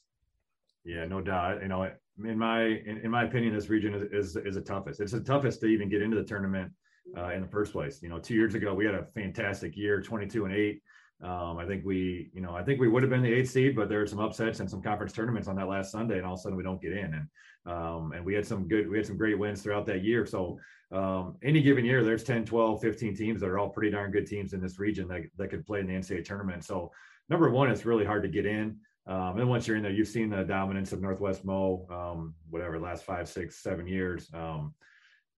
Yeah, 0.84 1.04
no 1.06 1.20
doubt. 1.20 1.60
You 1.62 1.68
know, 1.68 1.90
in 2.24 2.38
my 2.38 2.62
in, 2.62 3.00
in 3.02 3.10
my 3.10 3.24
opinion, 3.24 3.54
this 3.54 3.68
region 3.68 3.94
is, 3.94 4.34
is 4.34 4.36
is 4.36 4.54
the 4.54 4.60
toughest. 4.60 5.00
It's 5.00 5.12
the 5.12 5.20
toughest 5.20 5.60
to 5.60 5.66
even 5.66 5.88
get 5.88 6.02
into 6.02 6.16
the 6.16 6.24
tournament 6.24 6.72
uh, 7.16 7.30
in 7.30 7.42
the 7.42 7.48
first 7.48 7.72
place. 7.72 8.02
You 8.02 8.08
know, 8.08 8.18
two 8.18 8.34
years 8.34 8.54
ago 8.54 8.74
we 8.74 8.86
had 8.86 8.94
a 8.94 9.06
fantastic 9.14 9.76
year, 9.76 10.00
22 10.00 10.44
and 10.44 10.54
eight. 10.54 10.82
Um, 11.22 11.58
I 11.58 11.66
think 11.66 11.84
we, 11.84 12.30
you 12.34 12.42
know, 12.42 12.54
I 12.54 12.62
think 12.62 12.78
we 12.78 12.88
would 12.88 13.02
have 13.02 13.10
been 13.10 13.22
the 13.22 13.32
eighth 13.32 13.50
seed, 13.50 13.74
but 13.74 13.88
there 13.88 14.00
were 14.00 14.06
some 14.06 14.20
upsets 14.20 14.60
and 14.60 14.70
some 14.70 14.82
conference 14.82 15.12
tournaments 15.12 15.48
on 15.48 15.56
that 15.56 15.68
last 15.68 15.90
Sunday, 15.90 16.18
and 16.18 16.26
all 16.26 16.34
of 16.34 16.40
a 16.40 16.42
sudden 16.42 16.56
we 16.56 16.62
don't 16.62 16.80
get 16.80 16.92
in. 16.92 17.14
And 17.14 17.28
um, 17.66 18.12
and 18.12 18.24
we 18.24 18.34
had 18.34 18.46
some 18.46 18.68
good, 18.68 18.88
we 18.88 18.96
had 18.96 19.06
some 19.06 19.16
great 19.16 19.38
wins 19.38 19.62
throughout 19.62 19.86
that 19.86 20.04
year. 20.04 20.24
So 20.24 20.58
um, 20.92 21.36
any 21.42 21.60
given 21.60 21.84
year, 21.84 22.04
there's 22.04 22.22
10, 22.22 22.44
12, 22.44 22.80
15 22.80 23.16
teams 23.16 23.40
that 23.40 23.48
are 23.48 23.58
all 23.58 23.68
pretty 23.68 23.90
darn 23.90 24.12
good 24.12 24.26
teams 24.26 24.52
in 24.52 24.60
this 24.60 24.78
region 24.78 25.08
that, 25.08 25.22
that 25.36 25.50
could 25.50 25.66
play 25.66 25.80
in 25.80 25.86
the 25.86 25.94
NCAA 25.94 26.24
tournament. 26.24 26.64
So 26.64 26.92
number 27.28 27.50
one, 27.50 27.70
it's 27.70 27.84
really 27.84 28.04
hard 28.04 28.22
to 28.22 28.28
get 28.28 28.46
in. 28.46 28.76
Um, 29.08 29.38
and 29.38 29.48
once 29.48 29.66
you're 29.66 29.76
in 29.76 29.82
there, 29.82 29.92
you've 29.92 30.08
seen 30.08 30.30
the 30.30 30.44
dominance 30.44 30.92
of 30.92 31.00
Northwest 31.00 31.44
Mo, 31.44 31.86
um, 31.90 32.34
whatever, 32.50 32.78
last 32.78 33.04
five, 33.04 33.28
six, 33.28 33.62
seven 33.62 33.86
years. 33.86 34.28
Um, 34.32 34.74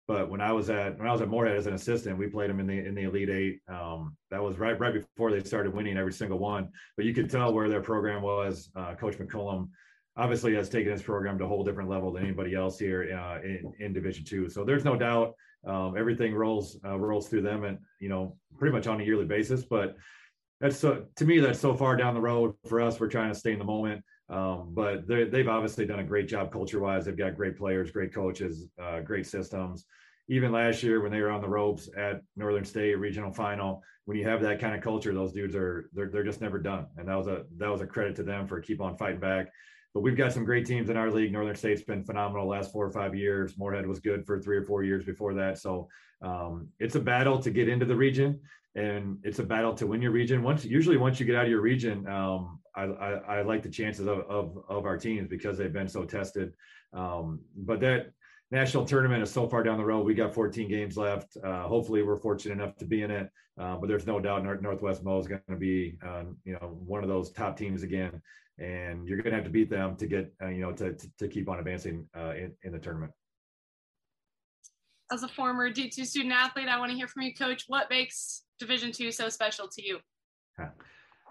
but 0.09 0.31
when 0.31 0.41
I 0.41 0.53
was 0.53 0.71
at 0.71 0.99
when 0.99 1.09
I 1.09 1.13
was 1.13 1.21
at 1.21 1.29
Moorhead 1.29 1.57
as 1.57 1.67
an 1.67 1.75
assistant, 1.75 2.19
we 2.19 2.29
played 2.29 2.51
them 2.51 2.61
in 2.61 2.67
the 2.67 2.79
in 2.79 2.95
the 2.95 3.03
Elite 3.03 3.31
Eight. 3.31 3.61
Um, 3.69 4.17
that 4.31 4.43
was 4.43 4.59
right 4.59 4.79
right 4.79 4.95
before 4.95 5.31
they 5.33 5.43
started 5.43 5.75
winning 5.75 5.97
every 5.97 6.13
single 6.13 6.39
one. 6.39 6.71
But 6.97 7.07
you 7.07 7.15
could 7.15 7.29
tell 7.29 7.53
where 7.53 7.69
their 7.69 7.81
program 7.81 8.23
was. 8.23 8.71
Uh, 8.77 8.95
Coach 8.95 9.19
McCollum 9.19 9.69
obviously 10.17 10.55
has 10.55 10.69
taken 10.69 10.93
his 10.93 11.03
program 11.03 11.39
to 11.39 11.45
a 11.45 11.49
whole 11.49 11.65
different 11.65 11.91
level 11.91 12.13
than 12.13 12.25
anybody 12.25 12.55
else 12.55 12.79
here 12.79 13.19
uh, 13.19 13.41
in, 13.43 13.73
in 13.81 13.93
Division 13.93 14.25
Two. 14.25 14.49
So 14.49 14.65
there's 14.65 14.85
no 14.85 14.97
doubt 14.97 15.35
um, 15.67 15.97
everything 15.97 16.35
rolls 16.35 16.79
uh, 16.85 16.99
rolls 16.99 17.29
through 17.29 17.43
them, 17.43 17.65
and 17.65 17.79
you 17.99 18.09
know 18.09 18.37
pretty 18.59 18.75
much 18.75 18.87
on 18.87 19.01
a 19.01 19.05
yearly 19.05 19.25
basis. 19.25 19.65
But 19.65 19.97
that's 20.61 20.79
so 20.79 21.07
to 21.17 21.25
me 21.25 21.41
that's 21.41 21.59
so 21.59 21.75
far 21.75 21.97
down 21.97 22.15
the 22.15 22.21
road 22.21 22.55
for 22.69 22.81
us. 22.81 23.01
We're 23.01 23.09
trying 23.09 23.33
to 23.33 23.39
stay 23.39 23.53
in 23.53 23.59
the 23.59 23.65
moment. 23.65 24.05
Um, 24.29 24.71
but 24.73 25.07
they've 25.07 25.49
obviously 25.49 25.87
done 25.87 26.01
a 26.01 26.05
great 26.05 26.29
job 26.29 26.51
culture 26.53 26.81
wise. 26.81 27.05
They've 27.05 27.17
got 27.17 27.37
great 27.37 27.57
players, 27.57 27.91
great 27.91 28.13
coaches, 28.13 28.67
uh, 28.83 29.01
great 29.01 29.27
systems. 29.27 29.85
Even 30.29 30.51
last 30.51 30.83
year 30.83 31.01
when 31.01 31.13
they 31.13 31.21
were 31.21 31.31
on 31.31 31.41
the 31.41 31.49
ropes 31.49 31.89
at 31.97 32.23
Northern 32.35 32.65
State 32.65 32.99
regional 32.99 33.33
final, 33.33 33.83
when 34.07 34.17
you 34.17 34.27
have 34.27 34.41
that 34.43 34.61
kind 34.61 34.75
of 34.75 34.83
culture, 34.83 35.15
those 35.15 35.33
dudes 35.33 35.55
are 35.55 35.89
they're, 35.93 36.09
they're 36.09 36.25
just 36.25 36.41
never 36.41 36.59
done. 36.59 36.87
And 36.97 37.09
that 37.09 37.15
was 37.15 37.29
a 37.29 37.45
that 37.59 37.71
was 37.71 37.81
a 37.81 37.87
credit 37.87 38.17
to 38.17 38.25
them 38.25 38.49
for 38.49 38.61
keep 38.61 38.81
on 38.81 38.97
fighting 38.97 39.21
back. 39.21 39.53
But 39.95 40.01
we've 40.01 40.17
got 40.17 40.33
some 40.33 40.45
great 40.45 40.67
teams 40.67 40.91
in 40.91 40.97
our 40.97 41.11
league. 41.11 41.33
Northern 41.33 41.55
State's 41.55 41.83
been 41.83 42.05
phenomenal 42.05 42.49
last 42.49 42.73
four 42.73 42.85
or 42.85 42.91
five 42.91 43.15
years. 43.15 43.57
Moorhead 43.57 43.87
was 43.87 44.01
good 44.01 44.27
for 44.27 44.41
three 44.41 44.57
or 44.57 44.65
four 44.65 44.83
years 44.83 45.05
before 45.05 45.35
that. 45.35 45.59
So 45.59 45.89
um, 46.21 46.69
it's 46.81 46.97
a 46.97 47.01
battle 47.01 47.39
to 47.39 47.51
get 47.51 47.69
into 47.69 47.87
the 47.87 47.97
region 47.97 48.41
and 48.75 49.19
it's 49.23 49.39
a 49.39 49.43
battle 49.43 49.75
to 49.75 49.87
win 49.87 50.03
your 50.03 50.11
region. 50.11 50.43
Once 50.43 50.65
usually 50.65 50.99
once 50.99 51.19
you 51.19 51.27
get 51.27 51.35
out 51.35 51.45
of 51.45 51.51
your 51.51 51.63
region, 51.63 52.07
um, 52.09 52.61
I, 52.77 52.85
I, 52.85 53.11
I, 53.39 53.43
like 53.43 53.63
the 53.63 53.71
chances 53.71 54.07
of, 54.07 54.21
of, 54.29 54.59
of 54.69 54.85
our 54.85 54.97
teams 54.99 55.29
because 55.29 55.57
they've 55.57 55.73
been 55.73 55.89
so 55.89 56.05
tested. 56.05 56.53
Um, 56.93 57.41
but 57.57 57.81
that 57.81 58.13
national 58.51 58.85
tournament 58.85 59.23
is 59.23 59.31
so 59.31 59.49
far 59.49 59.63
down 59.63 59.79
the 59.79 59.85
road. 59.85 60.05
We 60.05 60.15
got 60.15 60.35
14 60.35 60.69
games 60.69 60.97
left. 60.97 61.37
Uh, 61.43 61.63
hopefully, 61.63 62.03
we're 62.03 62.17
fortunate 62.17 62.55
enough 62.55 62.77
to 62.77 62.85
be 62.85 63.03
in 63.03 63.11
it. 63.11 63.31
Uh, 63.59 63.77
but 63.77 63.89
there's 63.89 64.07
no 64.07 64.21
doubt 64.21 64.45
North, 64.45 64.61
Northwest 64.61 65.03
Mo 65.03 65.19
is 65.19 65.27
going 65.27 65.41
to 65.49 65.57
be, 65.57 65.99
um, 66.03 66.37
you 66.45 66.53
know, 66.53 66.79
one 66.87 67.03
of 67.03 67.09
those 67.09 67.33
top 67.33 67.57
teams 67.57 67.83
again, 67.83 68.21
and 68.59 69.09
you're 69.09 69.17
going 69.17 69.31
to 69.31 69.37
have 69.37 69.45
to 69.45 69.51
beat 69.51 69.71
them 69.71 69.97
to 69.97 70.07
get, 70.07 70.31
uh, 70.43 70.49
you 70.49 70.61
know, 70.61 70.73
to, 70.73 70.93
to, 70.93 71.09
to 71.19 71.29
keep 71.29 71.49
on 71.49 71.59
advancing 71.59 72.07
uh, 72.15 72.35
in, 72.35 72.53
in 72.63 72.73
the 72.73 72.79
tournament 72.79 73.13
as 75.13 75.23
a 75.23 75.29
former 75.29 75.71
D2 75.71 76.05
student 76.07 76.33
athlete, 76.33 76.69
I 76.69 76.79
want 76.79 76.91
to 76.91 76.97
hear 76.97 77.09
from 77.09 77.23
you, 77.23 77.35
coach. 77.35 77.65
What 77.69 77.89
makes 77.91 78.43
Division 78.59 78.93
two 78.93 79.13
so 79.13 79.29
special 79.29 79.69
to 79.69 79.87
you? 79.87 79.99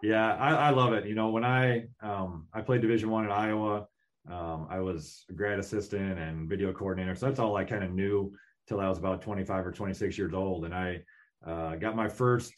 Yeah, 0.06 0.36
I, 0.36 0.68
I 0.68 0.70
love 0.70 0.94
it. 0.94 1.08
You 1.08 1.16
know, 1.16 1.30
when 1.30 1.44
I 1.44 1.86
um, 2.00 2.48
I 2.54 2.62
played 2.62 2.82
Division 2.82 3.10
one 3.10 3.26
in 3.26 3.32
Iowa, 3.32 3.88
um, 4.30 4.68
I 4.70 4.80
was 4.80 5.26
a 5.32 5.34
grad 5.34 5.58
assistant 5.58 6.20
and 6.20 6.48
video 6.48 6.72
coordinator. 6.72 7.16
So 7.16 7.26
that's 7.26 7.40
all 7.40 7.56
I 7.56 7.64
kind 7.64 7.84
of 7.84 7.92
knew 7.92 8.32
till 8.68 8.80
I 8.80 8.88
was 8.88 9.00
about 9.00 9.24
25 9.24 9.66
or 9.66 9.72
26 9.72 10.16
years 10.16 10.34
old. 10.36 10.66
And 10.66 10.76
I 10.76 11.02
uh, 11.46 11.76
got 11.78 11.96
my 11.96 12.08
first 12.08 12.54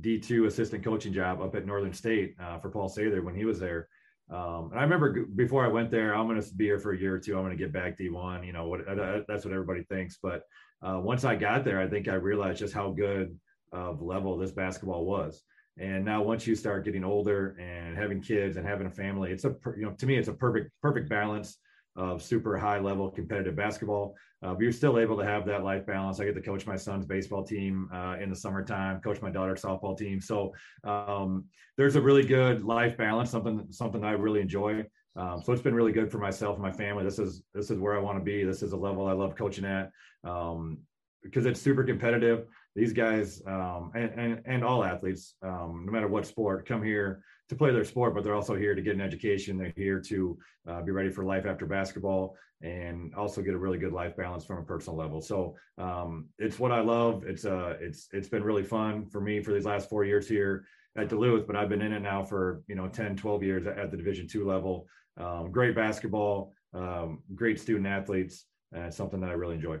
D2 0.00 0.46
assistant 0.46 0.82
coaching 0.82 1.12
job 1.12 1.42
up 1.42 1.54
at 1.54 1.66
Northern 1.66 1.92
State 1.92 2.34
uh, 2.42 2.58
for 2.58 2.70
Paul 2.70 2.88
Sather 2.88 3.22
when 3.22 3.34
he 3.34 3.44
was 3.44 3.60
there. 3.60 3.88
Um, 4.30 4.70
and 4.70 4.80
I 4.80 4.84
remember 4.84 5.26
before 5.36 5.66
I 5.66 5.68
went 5.68 5.90
there, 5.90 6.14
I'm 6.14 6.26
going 6.26 6.40
to 6.40 6.54
be 6.54 6.64
here 6.64 6.78
for 6.78 6.92
a 6.92 6.98
year 6.98 7.16
or 7.16 7.18
two. 7.18 7.36
I'm 7.36 7.44
going 7.44 7.56
to 7.56 7.62
get 7.62 7.74
back 7.74 7.98
D1. 7.98 8.46
You 8.46 8.54
know, 8.54 8.68
what, 8.68 8.80
that's 9.28 9.44
what 9.44 9.52
everybody 9.52 9.82
thinks. 9.84 10.18
But 10.22 10.44
uh, 10.80 10.98
once 10.98 11.26
I 11.26 11.36
got 11.36 11.62
there, 11.62 11.78
I 11.78 11.88
think 11.88 12.08
I 12.08 12.14
realized 12.14 12.60
just 12.60 12.72
how 12.72 12.90
good 12.90 13.38
of 13.70 14.00
level 14.00 14.38
this 14.38 14.52
basketball 14.52 15.04
was. 15.04 15.42
And 15.78 16.04
now, 16.04 16.22
once 16.22 16.46
you 16.46 16.54
start 16.54 16.84
getting 16.84 17.04
older 17.04 17.56
and 17.58 17.96
having 17.96 18.20
kids 18.20 18.56
and 18.56 18.66
having 18.66 18.86
a 18.86 18.90
family, 18.90 19.32
it's 19.32 19.44
a 19.44 19.56
you 19.76 19.82
know 19.82 19.92
to 19.92 20.06
me 20.06 20.16
it's 20.16 20.28
a 20.28 20.32
perfect 20.32 20.70
perfect 20.80 21.08
balance 21.08 21.58
of 21.96 22.22
super 22.22 22.58
high 22.58 22.78
level 22.78 23.10
competitive 23.10 23.56
basketball. 23.56 24.14
Uh, 24.42 24.52
but 24.52 24.60
you're 24.60 24.72
still 24.72 24.98
able 24.98 25.16
to 25.16 25.24
have 25.24 25.46
that 25.46 25.64
life 25.64 25.86
balance. 25.86 26.20
I 26.20 26.24
get 26.24 26.34
to 26.34 26.42
coach 26.42 26.66
my 26.66 26.76
son's 26.76 27.06
baseball 27.06 27.44
team 27.44 27.88
uh, 27.92 28.16
in 28.20 28.28
the 28.28 28.36
summertime, 28.36 29.00
coach 29.00 29.22
my 29.22 29.30
daughter's 29.30 29.62
softball 29.62 29.96
team. 29.96 30.20
So 30.20 30.52
um, 30.84 31.44
there's 31.76 31.96
a 31.96 32.00
really 32.00 32.24
good 32.24 32.62
life 32.62 32.96
balance, 32.96 33.30
something 33.30 33.66
something 33.70 34.04
I 34.04 34.12
really 34.12 34.40
enjoy. 34.40 34.84
Um, 35.16 35.42
so 35.42 35.52
it's 35.52 35.62
been 35.62 35.74
really 35.74 35.92
good 35.92 36.10
for 36.10 36.18
myself 36.18 36.54
and 36.56 36.62
my 36.62 36.72
family. 36.72 37.04
This 37.04 37.18
is 37.18 37.42
this 37.54 37.70
is 37.70 37.78
where 37.78 37.96
I 37.96 38.00
want 38.00 38.18
to 38.18 38.24
be. 38.24 38.44
This 38.44 38.62
is 38.62 38.72
a 38.72 38.76
level 38.76 39.06
I 39.06 39.12
love 39.12 39.36
coaching 39.36 39.64
at 39.64 39.90
um, 40.24 40.78
because 41.22 41.46
it's 41.46 41.60
super 41.60 41.84
competitive 41.84 42.46
these 42.74 42.92
guys 42.92 43.40
um, 43.46 43.92
and, 43.94 44.10
and, 44.18 44.42
and 44.46 44.64
all 44.64 44.84
athletes, 44.84 45.34
um, 45.42 45.84
no 45.86 45.92
matter 45.92 46.08
what 46.08 46.26
sport, 46.26 46.66
come 46.66 46.82
here 46.82 47.22
to 47.48 47.54
play 47.54 47.70
their 47.70 47.84
sport, 47.84 48.14
but 48.14 48.24
they're 48.24 48.34
also 48.34 48.56
here 48.56 48.74
to 48.74 48.82
get 48.82 48.94
an 48.94 49.00
education. 49.00 49.56
They're 49.56 49.72
here 49.76 50.00
to 50.00 50.38
uh, 50.68 50.82
be 50.82 50.90
ready 50.90 51.10
for 51.10 51.24
life 51.24 51.46
after 51.46 51.66
basketball 51.66 52.36
and 52.62 53.14
also 53.14 53.42
get 53.42 53.54
a 53.54 53.58
really 53.58 53.78
good 53.78 53.92
life 53.92 54.16
balance 54.16 54.44
from 54.44 54.58
a 54.58 54.62
personal 54.62 54.98
level. 54.98 55.20
So 55.20 55.54
um, 55.78 56.26
it's 56.38 56.58
what 56.58 56.72
I 56.72 56.80
love. 56.80 57.24
It's 57.26 57.44
uh, 57.44 57.76
it's 57.80 58.08
it's 58.12 58.28
been 58.28 58.42
really 58.42 58.62
fun 58.62 59.06
for 59.06 59.20
me 59.20 59.42
for 59.42 59.52
these 59.52 59.66
last 59.66 59.90
four 59.90 60.04
years 60.04 60.26
here 60.26 60.64
at 60.96 61.08
Duluth, 61.08 61.46
but 61.46 61.56
I've 61.56 61.68
been 61.68 61.82
in 61.82 61.92
it 61.92 62.00
now 62.00 62.24
for 62.24 62.62
you 62.66 62.74
know 62.74 62.88
10, 62.88 63.16
12 63.16 63.42
years 63.42 63.66
at 63.66 63.90
the 63.90 63.96
Division 63.96 64.26
two 64.26 64.46
level. 64.46 64.86
Um, 65.16 65.52
great 65.52 65.76
basketball, 65.76 66.52
um, 66.72 67.22
great 67.34 67.60
student 67.60 67.86
athletes, 67.86 68.46
and 68.72 68.86
it's 68.86 68.96
something 68.96 69.20
that 69.20 69.30
I 69.30 69.34
really 69.34 69.56
enjoy. 69.56 69.78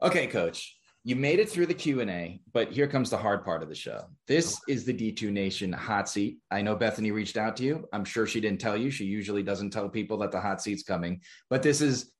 Okay, 0.00 0.26
coach 0.26 0.76
you 1.04 1.16
made 1.16 1.40
it 1.40 1.48
through 1.48 1.66
the 1.66 1.74
q&a 1.74 2.40
but 2.52 2.70
here 2.70 2.86
comes 2.86 3.10
the 3.10 3.16
hard 3.16 3.44
part 3.44 3.62
of 3.62 3.68
the 3.68 3.74
show. 3.74 4.04
This 4.26 4.58
is 4.68 4.84
the 4.84 4.92
d2 4.92 5.32
nation 5.32 5.72
hot 5.72 6.08
seat. 6.08 6.38
I 6.50 6.62
know 6.62 6.76
bethany 6.76 7.10
reached 7.10 7.36
out 7.36 7.56
to 7.56 7.64
you. 7.64 7.88
I'm 7.92 8.04
sure 8.04 8.26
she 8.26 8.40
didn't 8.40 8.60
tell 8.60 8.76
you. 8.76 8.90
She 8.90 9.04
usually 9.04 9.42
doesn't 9.42 9.70
tell 9.70 9.88
people 9.88 10.18
that 10.18 10.30
the 10.30 10.40
hot 10.40 10.62
seat's 10.62 10.82
coming 10.82 11.20
but 11.50 11.62
this 11.62 11.80
is 11.80 12.12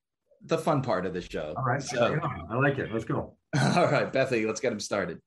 the 0.45 0.59
fun 0.59 0.83
part 0.83 1.07
of 1.07 1.14
the 1.14 1.21
show. 1.21 1.55
All 1.57 1.62
right. 1.62 1.81
So, 1.81 2.18
i 2.51 2.57
like 2.57 2.79
it. 2.79 2.92
Let's 2.92 3.05
go. 3.05 3.37
All 3.77 3.87
right 3.87 4.12
bethany 4.12 4.47
let's 4.47 4.61
get 4.61 4.71
them 4.71 4.81
started. 4.81 5.18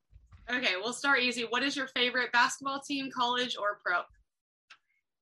Okay 0.49 0.73
we'll 0.81 0.93
start 0.93 1.21
easy. 1.21 1.45
What 1.49 1.63
is 1.63 1.75
your 1.75 1.87
favorite 1.87 2.31
basketball 2.31 2.81
team 2.81 3.09
college 3.15 3.55
or 3.57 3.79
pro? 3.85 4.01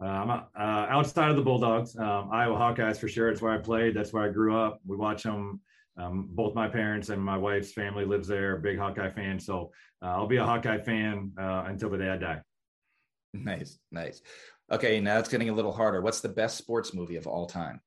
Uh, 0.04 0.42
uh, 0.58 0.60
outside 0.90 1.30
of 1.30 1.38
the 1.38 1.42
Bulldogs, 1.42 1.96
um, 1.98 2.30
Iowa 2.30 2.58
Hawkeyes 2.58 2.98
for 2.98 3.08
sure. 3.08 3.30
It's 3.30 3.42
where 3.42 3.54
I 3.54 3.58
played. 3.58 3.96
That's 3.96 4.12
where 4.12 4.24
I 4.24 4.30
grew 4.30 4.58
up. 4.58 4.82
We 4.86 4.98
watch 4.98 5.24
them 5.24 5.62
um, 5.98 6.28
both 6.32 6.56
my 6.56 6.68
parents 6.68 7.10
and 7.10 7.22
my 7.22 7.38
wife's 7.38 7.72
family 7.72 8.06
lives 8.06 8.28
there, 8.28 8.58
big 8.58 8.78
Hawkeye 8.78 9.12
fan. 9.12 9.40
So 9.40 9.72
uh, 10.02 10.08
I'll 10.08 10.28
be 10.28 10.38
a 10.38 10.46
Hawkeye 10.46 10.80
fan 10.80 11.32
uh, 11.40 11.66
until 11.68 11.90
the 11.90 11.98
day 11.98 12.10
I 12.10 12.18
die. 12.18 12.42
Nice, 13.34 13.80
nice. 13.92 14.22
Okay, 14.72 15.00
now 15.00 15.20
it's 15.20 15.30
getting 15.30 15.50
a 15.50 15.54
little 15.54 15.72
harder. 15.72 16.02
What's 16.02 16.22
the 16.22 16.30
best 16.30 16.58
sports 16.58 16.94
movie 16.94 17.16
of 17.16 17.28
all 17.28 17.46
time? 17.46 17.82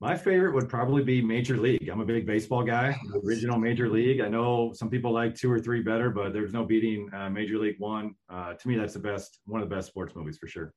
My 0.00 0.16
favorite 0.16 0.54
would 0.54 0.68
probably 0.68 1.02
be 1.02 1.20
Major 1.20 1.58
League. 1.58 1.88
I'm 1.90 2.00
a 2.00 2.06
big 2.06 2.26
baseball 2.26 2.62
guy. 2.62 2.98
The 3.12 3.18
original 3.18 3.58
Major 3.58 3.88
League. 3.88 4.22
I 4.22 4.28
know 4.28 4.72
some 4.72 4.88
people 4.88 5.12
like 5.12 5.34
two 5.34 5.52
or 5.52 5.60
three 5.60 5.82
better, 5.82 6.10
but 6.10 6.32
there's 6.32 6.54
no 6.54 6.64
beating 6.64 7.10
uh, 7.12 7.28
Major 7.28 7.58
League 7.58 7.76
One. 7.78 8.14
Uh, 8.30 8.54
to 8.54 8.68
me, 8.68 8.76
that's 8.76 8.94
the 8.94 9.00
best, 9.00 9.40
one 9.44 9.60
of 9.62 9.68
the 9.68 9.74
best 9.74 9.88
sports 9.88 10.14
movies 10.16 10.38
for 10.38 10.48
sure 10.48 10.72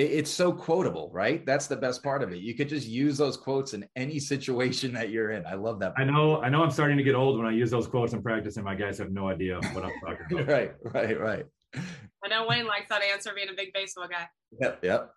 it's 0.00 0.30
so 0.30 0.52
quotable, 0.52 1.10
right? 1.12 1.44
That's 1.44 1.66
the 1.66 1.76
best 1.76 2.02
part 2.02 2.22
of 2.22 2.32
it. 2.32 2.38
You 2.38 2.54
could 2.54 2.68
just 2.68 2.86
use 2.86 3.18
those 3.18 3.36
quotes 3.36 3.74
in 3.74 3.86
any 3.96 4.18
situation 4.18 4.92
that 4.94 5.10
you're 5.10 5.30
in. 5.32 5.44
I 5.46 5.54
love 5.54 5.78
that. 5.80 5.94
Part. 5.94 6.08
I 6.08 6.10
know. 6.10 6.40
I 6.42 6.48
know. 6.48 6.62
I'm 6.62 6.70
starting 6.70 6.96
to 6.96 7.02
get 7.02 7.14
old 7.14 7.38
when 7.38 7.46
I 7.46 7.52
use 7.52 7.70
those 7.70 7.86
quotes 7.86 8.12
in 8.12 8.22
practice, 8.22 8.56
and 8.56 8.64
my 8.64 8.74
guys 8.74 8.98
have 8.98 9.10
no 9.10 9.28
idea 9.28 9.60
what 9.72 9.84
I'm 9.84 9.92
talking 10.04 10.38
about. 10.38 10.48
right. 10.48 10.72
Right. 10.84 11.20
Right. 11.20 11.44
I 11.74 12.28
know 12.28 12.46
Wayne 12.48 12.66
likes 12.66 12.88
that 12.88 13.02
answer, 13.02 13.30
being 13.34 13.48
a 13.48 13.54
big 13.56 13.72
baseball 13.72 14.08
guy. 14.08 14.28
Yep. 14.60 14.80
Yep. 14.82 15.10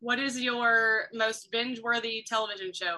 What 0.00 0.18
is 0.18 0.40
your 0.40 1.04
most 1.12 1.50
binge-worthy 1.52 2.24
television 2.26 2.72
show? 2.72 2.96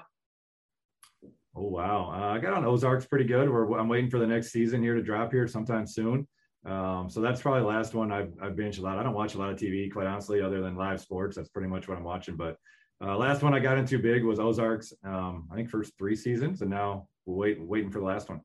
Oh 1.54 1.68
wow! 1.68 2.10
Uh, 2.10 2.34
I 2.34 2.38
got 2.38 2.54
on 2.54 2.64
Ozarks 2.64 3.04
pretty 3.04 3.26
good. 3.26 3.50
We're, 3.50 3.78
I'm 3.78 3.88
waiting 3.88 4.08
for 4.08 4.18
the 4.18 4.26
next 4.26 4.52
season 4.52 4.82
here 4.82 4.94
to 4.94 5.02
drop 5.02 5.32
here 5.32 5.46
sometime 5.46 5.86
soon. 5.86 6.26
Um, 6.64 7.10
so 7.10 7.20
that's 7.20 7.42
probably 7.42 7.62
the 7.62 7.66
last 7.66 7.94
one 7.94 8.12
I've, 8.12 8.32
I've 8.40 8.52
binged 8.52 8.78
a 8.78 8.82
lot. 8.82 8.98
I 8.98 9.02
don't 9.02 9.14
watch 9.14 9.34
a 9.34 9.38
lot 9.38 9.50
of 9.50 9.56
TV, 9.56 9.92
quite 9.92 10.06
honestly, 10.06 10.40
other 10.40 10.60
than 10.60 10.76
live 10.76 11.00
sports. 11.00 11.36
That's 11.36 11.48
pretty 11.48 11.68
much 11.68 11.88
what 11.88 11.98
I'm 11.98 12.04
watching. 12.04 12.36
But 12.36 12.56
uh, 13.04 13.16
last 13.16 13.42
one 13.42 13.52
I 13.52 13.58
got 13.58 13.78
into 13.78 13.98
big 13.98 14.22
was 14.22 14.38
Ozarks. 14.38 14.92
Um, 15.04 15.48
I 15.50 15.56
think 15.56 15.68
first 15.68 15.92
three 15.98 16.14
seasons, 16.14 16.60
and 16.60 16.70
now 16.70 17.08
we're 17.26 17.34
wait, 17.34 17.60
waiting 17.60 17.90
for 17.90 17.98
the 17.98 18.04
last 18.04 18.28
one. 18.28 18.40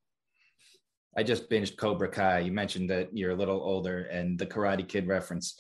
I 1.16 1.24
just 1.24 1.50
binged 1.50 1.78
Cobra 1.78 2.10
Kai. 2.10 2.40
You 2.40 2.52
mentioned 2.52 2.90
that 2.90 3.16
you're 3.16 3.32
a 3.32 3.36
little 3.36 3.62
older, 3.62 4.04
and 4.04 4.38
the 4.38 4.46
Karate 4.48 4.88
Kid 4.88 5.08
reference 5.08 5.60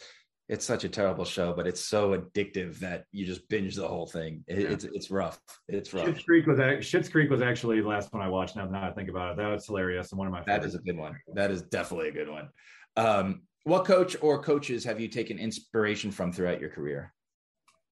it's 0.49 0.65
such 0.65 0.85
a 0.85 0.89
terrible 0.89 1.25
show, 1.25 1.53
but 1.53 1.67
it's 1.67 1.81
so 1.81 2.17
addictive 2.17 2.79
that 2.79 3.03
you 3.11 3.25
just 3.25 3.47
binge 3.49 3.75
the 3.75 3.87
whole 3.87 4.07
thing. 4.07 4.43
It, 4.47 4.59
yeah. 4.59 4.67
It's 4.69 4.85
it's 4.85 5.11
rough. 5.11 5.39
It's 5.67 5.93
rough. 5.93 6.05
Schitt's 6.05 6.23
Creek 6.23 6.47
was 6.47 6.57
Schitt's 6.57 7.09
Creek 7.09 7.29
was 7.29 7.41
actually 7.41 7.81
the 7.81 7.87
last 7.87 8.13
one 8.13 8.21
I 8.21 8.29
watched. 8.29 8.55
Now, 8.55 8.65
now 8.65 8.87
I 8.87 8.91
think 8.91 9.09
about 9.09 9.31
it, 9.31 9.37
that 9.37 9.47
was 9.47 9.65
hilarious 9.65 10.11
and 10.11 10.19
one 10.19 10.27
of 10.27 10.33
my. 10.33 10.43
Favorites. 10.43 10.63
That 10.63 10.67
is 10.67 10.75
a 10.75 10.79
good 10.79 10.97
one. 10.97 11.15
That 11.33 11.51
is 11.51 11.63
definitely 11.63 12.09
a 12.09 12.13
good 12.13 12.29
one. 12.29 12.49
Um, 12.95 13.41
what 13.63 13.83
coach 13.83 14.15
or 14.21 14.41
coaches 14.41 14.85
have 14.85 15.01
you 15.01 15.09
taken 15.09 15.37
inspiration 15.37 16.11
from 16.11 16.31
throughout 16.31 16.61
your 16.61 16.69
career? 16.69 17.13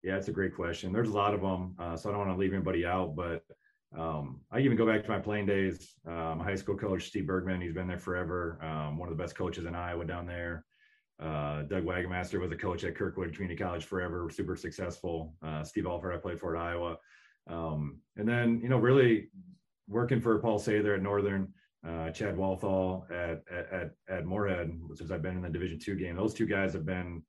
Yeah, 0.02 0.16
it's 0.16 0.30
a 0.30 0.32
great 0.32 0.56
question. 0.56 0.94
There's 0.94 1.10
a 1.10 1.14
lot 1.14 1.34
of 1.34 1.42
them, 1.42 1.76
uh, 1.78 1.98
so 1.98 2.10
I 2.10 2.14
don't 2.14 2.28
want 2.28 2.38
to 2.38 2.40
leave 2.40 2.54
anybody 2.54 2.86
out. 2.86 3.14
But 3.14 3.44
um, 3.98 4.40
I 4.52 4.60
even 4.60 4.78
go 4.78 4.86
back 4.86 5.04
to 5.04 5.10
my 5.10 5.20
playing 5.20 5.48
days. 5.48 5.96
Um, 6.08 6.40
high 6.40 6.56
school 6.56 6.78
coach 6.78 7.08
Steve 7.08 7.28
Bergman, 7.28 7.60
he's 7.60 7.74
been 7.74 7.88
there 7.88 8.00
forever. 8.00 8.58
Um, 8.64 8.98
one 8.98 9.10
of 9.10 9.18
the 9.18 9.22
best 9.22 9.36
coaches 9.36 9.66
in 9.66 9.76
Iowa 9.76 10.06
down 10.06 10.26
there. 10.26 10.64
Uh, 11.20 11.64
Doug 11.64 11.84
Wagemaster 11.84 12.40
was 12.40 12.52
a 12.52 12.56
coach 12.56 12.84
at 12.84 12.96
Kirkwood 12.96 13.34
Community 13.34 13.58
College 13.62 13.86
forever, 13.86 14.30
super 14.30 14.56
successful. 14.56 15.34
Uh, 15.46 15.64
Steve 15.64 15.88
Alford, 15.88 16.14
I 16.14 16.18
played 16.18 16.40
for 16.40 16.56
at 16.56 16.62
Iowa. 16.62 16.98
Um, 17.50 18.02
and 18.18 18.28
then, 18.28 18.60
you 18.62 18.70
know, 18.70 18.78
really 18.78 19.30
working 19.88 20.22
for 20.22 20.38
Paul 20.40 20.60
Sather 20.60 20.96
at 20.96 21.02
Northern, 21.02 21.54
uh, 21.88 22.12
Chad 22.12 22.38
Walthall 22.38 23.08
at, 23.10 23.42
at, 23.50 23.92
at 24.10 24.26
Moorhead, 24.26 24.78
since 24.96 25.12
I've 25.12 25.22
been 25.22 25.38
in 25.38 25.42
the 25.42 25.50
Division 25.50 25.80
two 25.80 25.96
game. 25.96 26.16
Those 26.18 26.34
two 26.34 26.46
guys 26.46 26.74
have 26.74 26.86
been 26.86 27.24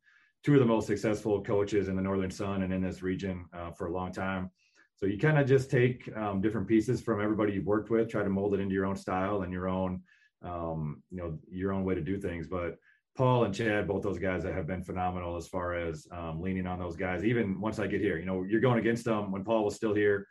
two 0.45 0.55
of 0.55 0.61
the 0.61 0.67
most 0.67 0.87
successful 0.87 1.43
coaches 1.43 1.89
in 1.89 1.97
the 1.97 2.03
Northern 2.03 2.31
Sun 2.31 2.63
and 2.63 2.73
in 2.73 2.83
this 2.83 3.03
region 3.03 3.47
uh, 3.53 3.71
for 3.71 3.87
a 3.87 3.93
long 3.93 4.13
time. 4.13 4.51
So 4.97 5.07
you 5.07 5.17
kind 5.17 5.39
of 5.39 5.47
just 5.47 5.71
take 5.71 6.11
um, 6.17 6.41
different 6.41 6.67
pieces 6.67 7.01
from 7.01 7.23
everybody 7.23 7.53
you've 7.53 7.65
worked 7.65 7.89
with, 7.89 8.11
try 8.11 8.25
to 8.25 8.29
mold 8.29 8.55
it 8.55 8.61
into 8.61 8.75
your 8.75 8.87
own 8.87 8.97
style 8.97 9.43
and 9.43 9.53
your 9.53 9.69
own, 9.69 10.03
um, 10.43 11.03
you 11.11 11.19
know, 11.19 11.39
your 11.49 11.73
own 11.73 11.85
way 11.85 11.95
to 11.95 12.01
do 12.01 12.19
things. 12.19 12.49
But 12.49 12.77
Paul 13.19 13.43
and 13.43 13.53
Chad, 13.53 13.89
both 13.89 14.05
those 14.05 14.21
guys 14.21 14.45
that 14.45 14.55
have 14.55 14.69
been 14.69 14.85
phenomenal 14.85 15.37
as 15.37 15.49
far 15.49 15.75
as 15.75 16.07
um, 16.13 16.41
leaning 16.41 16.69
on 16.69 16.79
those 16.79 16.95
guys. 16.95 17.25
Even 17.25 17.61
once 17.61 17.81
I 17.81 17.89
get 17.89 18.01
here, 18.01 18.17
you 18.17 18.25
know, 18.25 18.45
you're 18.45 18.61
going 18.61 18.79
against 18.79 19.05
them 19.05 19.33
when 19.33 19.43
Paul 19.43 19.65
was 19.65 19.75
still 19.75 19.93
here 19.93 20.25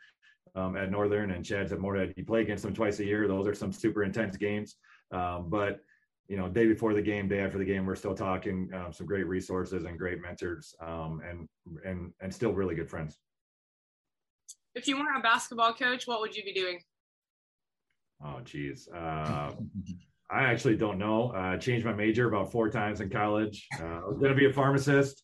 um, 0.54 0.74
at 0.74 0.90
Northern 0.90 1.32
and 1.32 1.44
Chad's 1.44 1.70
at 1.70 1.80
Moorhead. 1.80 2.14
You 2.16 2.24
play 2.24 2.40
against 2.40 2.62
them 2.62 2.72
twice 2.72 2.98
a 3.00 3.04
year. 3.04 3.28
Those 3.28 3.46
are 3.46 3.52
some 3.52 3.72
super 3.72 4.04
intense 4.04 4.38
games. 4.38 4.76
Um, 5.10 5.50
but 5.50 5.80
you 6.28 6.38
know, 6.38 6.48
day 6.48 6.66
before 6.66 6.94
the 6.94 7.02
game, 7.02 7.28
day 7.28 7.40
after 7.40 7.58
the 7.58 7.64
game, 7.66 7.84
we're 7.84 7.94
still 7.94 8.14
talking. 8.14 8.70
Um, 8.72 8.90
some 8.90 9.06
great 9.06 9.26
resources 9.26 9.84
and 9.84 9.98
great 9.98 10.22
mentors, 10.22 10.74
um, 10.80 11.20
and 11.28 11.46
and 11.84 12.14
and 12.20 12.32
still 12.32 12.54
really 12.54 12.74
good 12.74 12.88
friends. 12.88 13.18
If 14.74 14.88
you 14.88 14.96
weren't 14.96 15.18
a 15.18 15.20
basketball 15.20 15.74
coach, 15.74 16.06
what 16.06 16.20
would 16.20 16.34
you 16.34 16.42
be 16.42 16.54
doing? 16.54 16.80
Oh, 18.24 18.40
geez. 18.44 18.88
Uh, 18.88 19.52
I 20.30 20.44
actually 20.44 20.76
don't 20.76 20.98
know. 20.98 21.32
I 21.32 21.54
uh, 21.54 21.56
changed 21.58 21.86
my 21.86 21.92
major 21.92 22.28
about 22.28 22.52
four 22.52 22.68
times 22.68 23.00
in 23.00 23.08
college. 23.08 23.66
Uh, 23.80 23.84
I 23.84 24.04
was 24.06 24.18
going 24.18 24.30
to 24.30 24.38
be 24.38 24.46
a 24.46 24.52
pharmacist. 24.52 25.22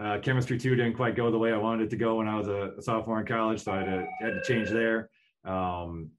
Uh, 0.00 0.18
chemistry 0.18 0.58
two 0.58 0.74
didn't 0.74 0.94
quite 0.94 1.14
go 1.14 1.30
the 1.30 1.38
way 1.38 1.52
I 1.52 1.56
wanted 1.58 1.84
it 1.84 1.90
to 1.90 1.96
go 1.96 2.16
when 2.16 2.28
I 2.28 2.36
was 2.38 2.48
a, 2.48 2.72
a 2.78 2.82
sophomore 2.82 3.20
in 3.20 3.26
college, 3.26 3.62
so 3.62 3.72
I 3.72 3.78
had 3.78 3.84
to, 3.84 4.06
had 4.20 4.30
to 4.34 4.42
change 4.44 4.70
there. 4.70 5.10
Um, 5.44 6.10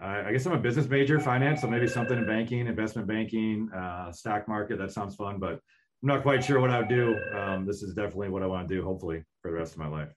I, 0.00 0.28
I, 0.28 0.32
guess 0.32 0.46
I'm 0.46 0.52
a 0.52 0.58
business 0.58 0.88
major, 0.88 1.20
finance, 1.20 1.60
so 1.60 1.68
maybe 1.68 1.86
something 1.86 2.18
in 2.18 2.26
banking, 2.26 2.66
investment 2.66 3.06
banking, 3.06 3.70
uh, 3.72 4.10
stock 4.12 4.48
market. 4.48 4.78
That 4.78 4.92
sounds 4.92 5.14
fun, 5.14 5.38
but 5.38 5.52
I'm 5.52 6.08
not 6.08 6.22
quite 6.22 6.44
sure 6.44 6.60
what 6.60 6.70
I 6.70 6.80
would 6.80 6.88
do. 6.88 7.16
Um, 7.34 7.64
this 7.64 7.82
is 7.82 7.94
definitely 7.94 8.28
what 8.28 8.42
I 8.42 8.46
want 8.46 8.68
to 8.68 8.74
do, 8.74 8.82
hopefully, 8.82 9.24
for 9.40 9.50
the 9.50 9.56
rest 9.56 9.72
of 9.72 9.78
my 9.78 9.88
life. 9.88 10.10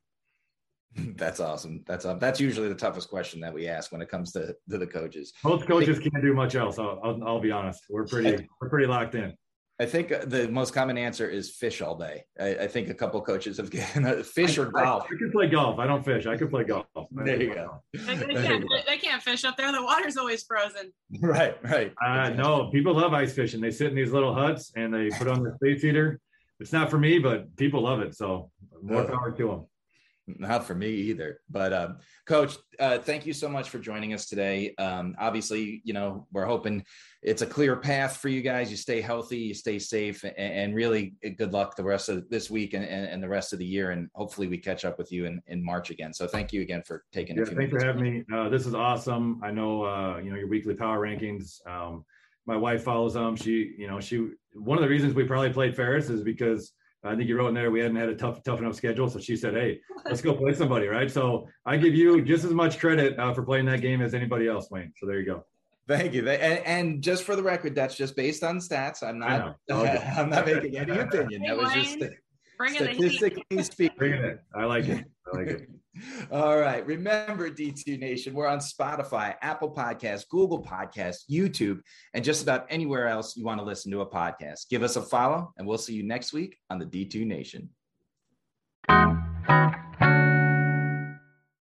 That's 1.15 1.39
awesome. 1.39 1.83
That's 1.85 2.05
um, 2.05 2.19
that's 2.19 2.39
usually 2.39 2.67
the 2.67 2.75
toughest 2.75 3.09
question 3.09 3.39
that 3.41 3.53
we 3.53 3.67
ask 3.67 3.91
when 3.91 4.01
it 4.01 4.09
comes 4.09 4.31
to, 4.33 4.55
to 4.69 4.77
the 4.77 4.87
coaches. 4.87 5.33
Most 5.43 5.67
coaches 5.67 5.99
can't 5.99 6.21
do 6.21 6.33
much 6.33 6.55
else. 6.55 6.79
I'll, 6.79 6.99
I'll, 7.03 7.23
I'll 7.23 7.39
be 7.39 7.51
honest. 7.51 7.83
We're 7.89 8.05
pretty 8.05 8.47
we're 8.59 8.69
pretty 8.69 8.87
locked 8.87 9.15
in. 9.15 9.33
I 9.81 9.85
think 9.85 10.11
uh, 10.11 10.25
the 10.25 10.49
most 10.49 10.73
common 10.73 10.97
answer 10.97 11.29
is 11.29 11.51
fish 11.51 11.81
all 11.81 11.95
day. 11.95 12.25
I, 12.37 12.47
I 12.55 12.67
think 12.67 12.89
a 12.89 12.93
couple 12.93 13.21
coaches 13.21 13.57
have 13.57 13.69
given 13.71 14.05
a 14.05 14.23
fish 14.23 14.57
or 14.57 14.65
golf. 14.65 15.03
I, 15.03 15.15
I 15.15 15.17
can 15.17 15.31
play 15.31 15.47
golf. 15.47 15.79
I 15.79 15.87
don't 15.87 16.03
fish. 16.03 16.25
I 16.25 16.35
can 16.35 16.49
play 16.49 16.63
golf. 16.63 16.85
There 17.11 17.41
you 17.41 17.53
go. 17.53 17.81
They, 17.93 18.15
they, 18.15 18.33
can't, 18.33 18.65
they, 18.87 18.97
can't, 18.97 19.21
fish 19.21 19.45
up 19.45 19.57
there. 19.57 19.71
The 19.71 19.81
water's 19.81 20.17
always 20.17 20.43
frozen. 20.43 20.91
Right, 21.21 21.57
right. 21.63 21.93
Uh, 22.03 22.29
no, 22.29 22.69
people 22.71 22.93
love 22.93 23.13
ice 23.13 23.33
fishing. 23.33 23.61
They 23.61 23.71
sit 23.71 23.87
in 23.87 23.95
these 23.95 24.11
little 24.11 24.33
huts 24.33 24.71
and 24.75 24.93
they 24.93 25.09
put 25.09 25.27
on 25.27 25.43
the 25.43 25.53
space 25.55 25.81
heater. 25.81 26.19
It's 26.59 26.73
not 26.73 26.89
for 26.89 26.97
me, 26.97 27.19
but 27.19 27.55
people 27.55 27.83
love 27.83 28.01
it. 28.01 28.15
So 28.15 28.51
more 28.81 29.05
power 29.05 29.31
to 29.31 29.47
them 29.47 29.65
not 30.37 30.65
for 30.65 30.75
me 30.75 30.89
either. 30.89 31.39
But 31.49 31.73
um, 31.73 31.97
coach, 32.25 32.57
uh, 32.79 32.99
thank 32.99 33.25
you 33.25 33.33
so 33.33 33.49
much 33.49 33.69
for 33.69 33.79
joining 33.79 34.13
us 34.13 34.27
today. 34.27 34.75
Um, 34.77 35.15
obviously, 35.19 35.81
you 35.83 35.93
know, 35.93 36.27
we're 36.31 36.45
hoping 36.45 36.83
it's 37.21 37.41
a 37.41 37.45
clear 37.45 37.75
path 37.75 38.17
for 38.17 38.29
you 38.29 38.41
guys. 38.41 38.69
You 38.69 38.77
stay 38.77 39.01
healthy, 39.01 39.37
you 39.37 39.53
stay 39.53 39.79
safe, 39.79 40.23
and, 40.23 40.35
and 40.37 40.75
really 40.75 41.15
good 41.37 41.53
luck 41.53 41.75
the 41.75 41.83
rest 41.83 42.09
of 42.09 42.29
this 42.29 42.49
week 42.49 42.73
and, 42.73 42.85
and, 42.85 43.05
and, 43.07 43.23
the 43.23 43.29
rest 43.29 43.53
of 43.53 43.59
the 43.59 43.65
year. 43.65 43.91
And 43.91 44.09
hopefully 44.13 44.47
we 44.47 44.57
catch 44.57 44.85
up 44.85 44.97
with 44.97 45.11
you 45.11 45.25
in, 45.25 45.41
in 45.47 45.63
March 45.63 45.89
again. 45.89 46.13
So 46.13 46.27
thank 46.27 46.53
you 46.53 46.61
again 46.61 46.83
for 46.85 47.03
taking 47.11 47.37
yeah, 47.37 47.45
Thanks 47.45 47.71
for 47.71 47.85
having 47.85 48.03
me. 48.03 48.23
Uh, 48.33 48.49
this 48.49 48.65
is 48.65 48.73
awesome. 48.73 49.41
I 49.43 49.51
know, 49.51 49.83
uh, 49.83 50.17
you 50.19 50.29
know, 50.29 50.37
your 50.37 50.47
weekly 50.47 50.75
power 50.75 50.99
rankings. 50.99 51.65
Um, 51.67 52.05
my 52.45 52.55
wife 52.55 52.83
follows 52.83 53.13
them. 53.13 53.35
She, 53.35 53.75
you 53.77 53.87
know, 53.87 53.99
she, 53.99 54.29
one 54.53 54.77
of 54.77 54.81
the 54.81 54.89
reasons 54.89 55.13
we 55.13 55.23
probably 55.23 55.51
played 55.51 55.75
Ferris 55.75 56.09
is 56.09 56.23
because 56.23 56.71
I 57.03 57.15
think 57.15 57.29
you 57.29 57.37
wrote 57.37 57.47
in 57.47 57.53
there 57.53 57.71
we 57.71 57.79
hadn't 57.79 57.95
had 57.95 58.09
a 58.09 58.15
tough 58.15 58.43
tough 58.43 58.59
enough 58.59 58.75
schedule. 58.75 59.09
So 59.09 59.19
she 59.19 59.35
said, 59.37 59.53
"Hey, 59.53 59.79
let's 60.05 60.21
go 60.21 60.33
play 60.33 60.53
somebody." 60.53 60.87
Right. 60.87 61.09
So 61.09 61.47
I 61.65 61.77
give 61.77 61.95
you 61.95 62.21
just 62.21 62.43
as 62.43 62.53
much 62.53 62.79
credit 62.79 63.17
uh, 63.17 63.33
for 63.33 63.43
playing 63.43 63.65
that 63.65 63.81
game 63.81 64.01
as 64.01 64.13
anybody 64.13 64.47
else, 64.47 64.69
Wayne. 64.69 64.93
So 64.97 65.05
there 65.05 65.19
you 65.19 65.25
go. 65.25 65.45
Thank 65.87 66.13
you. 66.13 66.27
And, 66.29 66.59
and, 66.65 67.01
just 67.01 67.23
for 67.23 67.35
the 67.35 67.41
record, 67.41 67.73
that's 67.73 67.95
just 67.95 68.15
based 68.15 68.43
on 68.43 68.59
stats. 68.59 69.01
I'm 69.01 69.17
not. 69.17 69.57
I'm 69.71 70.29
not 70.29 70.45
making 70.45 70.77
any 70.77 70.99
opinion. 70.99 71.41
That 71.41 71.57
was 71.57 71.73
just 71.73 71.97
statistically 72.67 73.63
speaking. 73.63 73.97
Bring 73.97 74.13
it. 74.13 74.39
I 74.53 74.65
like 74.65 74.87
it. 74.87 75.05
Like 75.33 75.47
it. 75.47 75.69
All 76.31 76.57
right. 76.57 76.85
Remember, 76.85 77.49
D2 77.49 77.99
Nation, 77.99 78.33
we're 78.33 78.47
on 78.47 78.59
Spotify, 78.59 79.35
Apple 79.41 79.73
Podcasts, 79.73 80.27
Google 80.29 80.63
Podcasts, 80.63 81.23
YouTube, 81.29 81.81
and 82.13 82.23
just 82.23 82.43
about 82.43 82.65
anywhere 82.69 83.07
else 83.07 83.35
you 83.35 83.43
want 83.43 83.59
to 83.59 83.65
listen 83.65 83.91
to 83.91 84.01
a 84.01 84.09
podcast. 84.09 84.69
Give 84.69 84.83
us 84.83 84.95
a 84.95 85.01
follow, 85.01 85.51
and 85.57 85.67
we'll 85.67 85.77
see 85.77 85.93
you 85.93 86.03
next 86.03 86.33
week 86.33 86.57
on 86.69 86.79
the 86.79 86.85
D2 86.85 87.25
Nation. 87.25 87.69